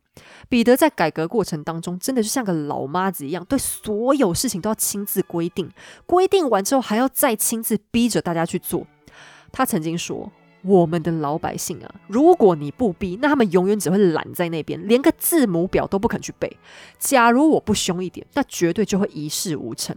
[0.50, 5.70] 彼得在改革过程当中，真的是像个老妈子一样，对所有事情都要亲自规定，
[6.06, 8.88] 规定完之后还要再亲自逼着大家去做。
[9.52, 10.32] 他曾经说。
[10.64, 16.58] 我们的老百姓啊，如果你不逼，那他们永远只会懒在那边，连个字母表都不肯去背。
[16.98, 19.96] 假如我不凶一点，那绝对就会一事无成。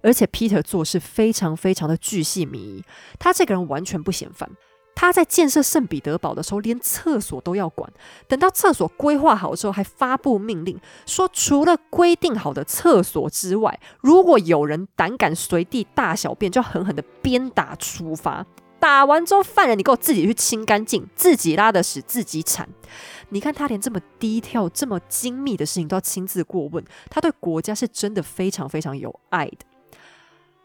[0.00, 2.84] 而且 Peter 做事非常非常的巨细靡遗，
[3.18, 4.48] 他这个人完全不嫌烦。
[4.94, 7.90] 他在建设圣彼得堡的时候，连厕所都要管。
[8.28, 18.46] 等到厕所规划好之后，还发布命令说，除了规定好的厕所之外，如果有人胆敢随地大小便，就要狠狠的鞭打处罚。
[18.82, 22.68] 打完之后，犯人你给我自己去清干净，自己拉的屎自己铲。
[23.28, 29.58] 你看他连这么低调、这么精密的事情都要亲自过问，他对国家是真的非常非常有爱的。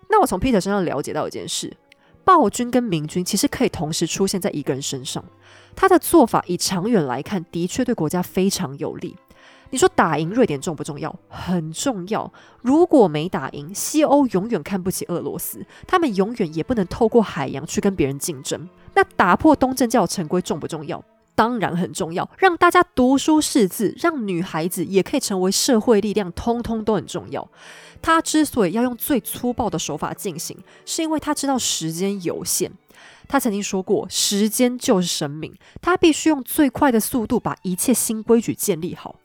[0.09, 1.77] 那我从 Peter 身上了解到一件事：
[2.23, 5.23] 暴君跟明君其实可以同时出现在一个人身上。
[5.75, 9.15] 他的做法以长远来看，的确对国家非常有利。
[9.69, 11.13] 你说打赢瑞典重不重要？
[11.29, 12.31] 很重要。
[12.61, 18.67] 如果没打赢，西欧永远看不起俄罗斯，他们永远也不能透过海洋去跟别人竞争。
[18.95, 21.03] 那打破东正教成规重不重要？
[21.35, 27.47] 当然很重要，让大家读书识字，让女孩子也可以成为社会力量，通通都很重要。
[28.01, 32.71] 他之所以要用最粗暴的手法进行，是因为他知道时间有限。
[33.27, 39.15] 他曾经说过：“时间就是生命，他必须用最快的速度把一切新规矩建立好。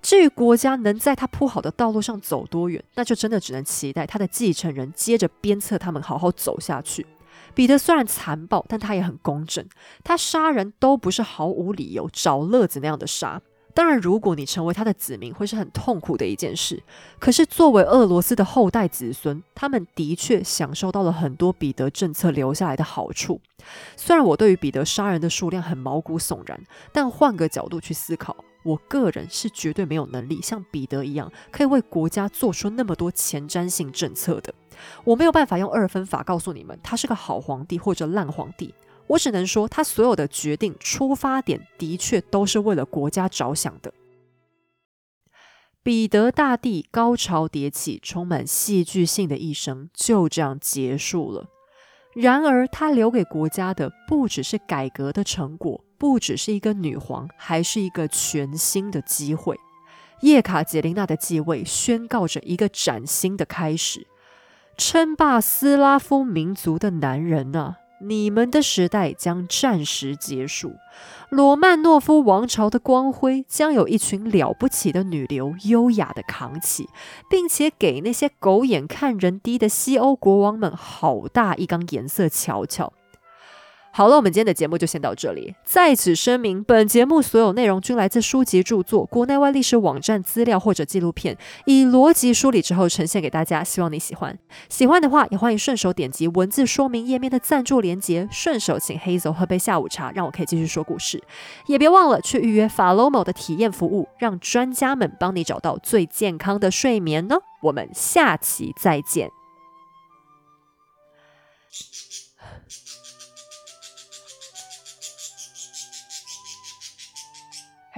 [0.00, 7.06] 至于国家能在他铺好的道路上走多远，那就真的只能期待他的继承人接着鞭策他们好好走下去。”
[7.54, 9.66] 彼得虽然残暴，但他也很公正。
[10.04, 13.40] 他杀人都不是毫无理由、找乐子那样的杀。
[13.74, 16.82] 当然，如果你成为他的子民，会是很痛苦的一件事。
[17.18, 23.40] 可是，作为俄罗斯的后代子孙，他们的确享受到了很多彼得政策留下来的好处。
[23.96, 26.60] 虽然我对于彼得杀人的数量很毛骨悚然，
[26.92, 28.36] 但换个角度去思考，
[28.68, 34.52] 我个人是绝对没有能力像彼得一样，可以为国家做出那么多前瞻性政策的。
[35.04, 38.74] 我没有办法用二分法告诉你们他是个好皇帝或者烂皇帝，
[39.06, 43.92] 我只能说他所有的决定出发点的确都是为了国家着想的。
[45.82, 51.46] 彼得大帝高潮迭起、充满戏剧性的一生就这样结束了。
[52.14, 59.58] 然而，他留给国家的不只是改革的成果，不只是一个女皇，还是一个全新的机会。
[60.20, 64.06] 叶卡捷琳娜的继位宣告着一个崭新的开始。
[64.76, 70.72] 称霸斯拉夫民族的男人啊，你们的时代将暂时结束。
[71.30, 76.88] 罗曼诺夫王朝的光辉将有一群了不起的女流优雅的扛起，
[77.28, 82.92] 并且给那些狗眼看人低的西欧国王们好大一缸颜色瞧瞧。
[83.90, 85.54] 好了，我们今天的节目就先到这里。
[85.64, 91.36] 在此声明，本节目所有内容均来自书籍著作、国内外历史网站资料或者纪录片，
[91.66, 93.64] 以逻辑梳理之后呈现给大家。
[93.64, 94.38] 希望你喜欢，
[94.68, 101.20] 喜欢的话也欢迎顺手点击文字说明页面的赞助连结，顺手请黑走喝杯下午茶，让我可以继续说故事。
[101.66, 107.36] 也别忘了去预约法罗某的体验服务，让专家们帮你找到最健康的睡眠呢。
[107.62, 109.37] 我们下期再见。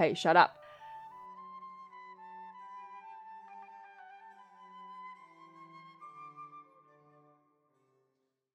[0.01, 0.60] Hey, shut up.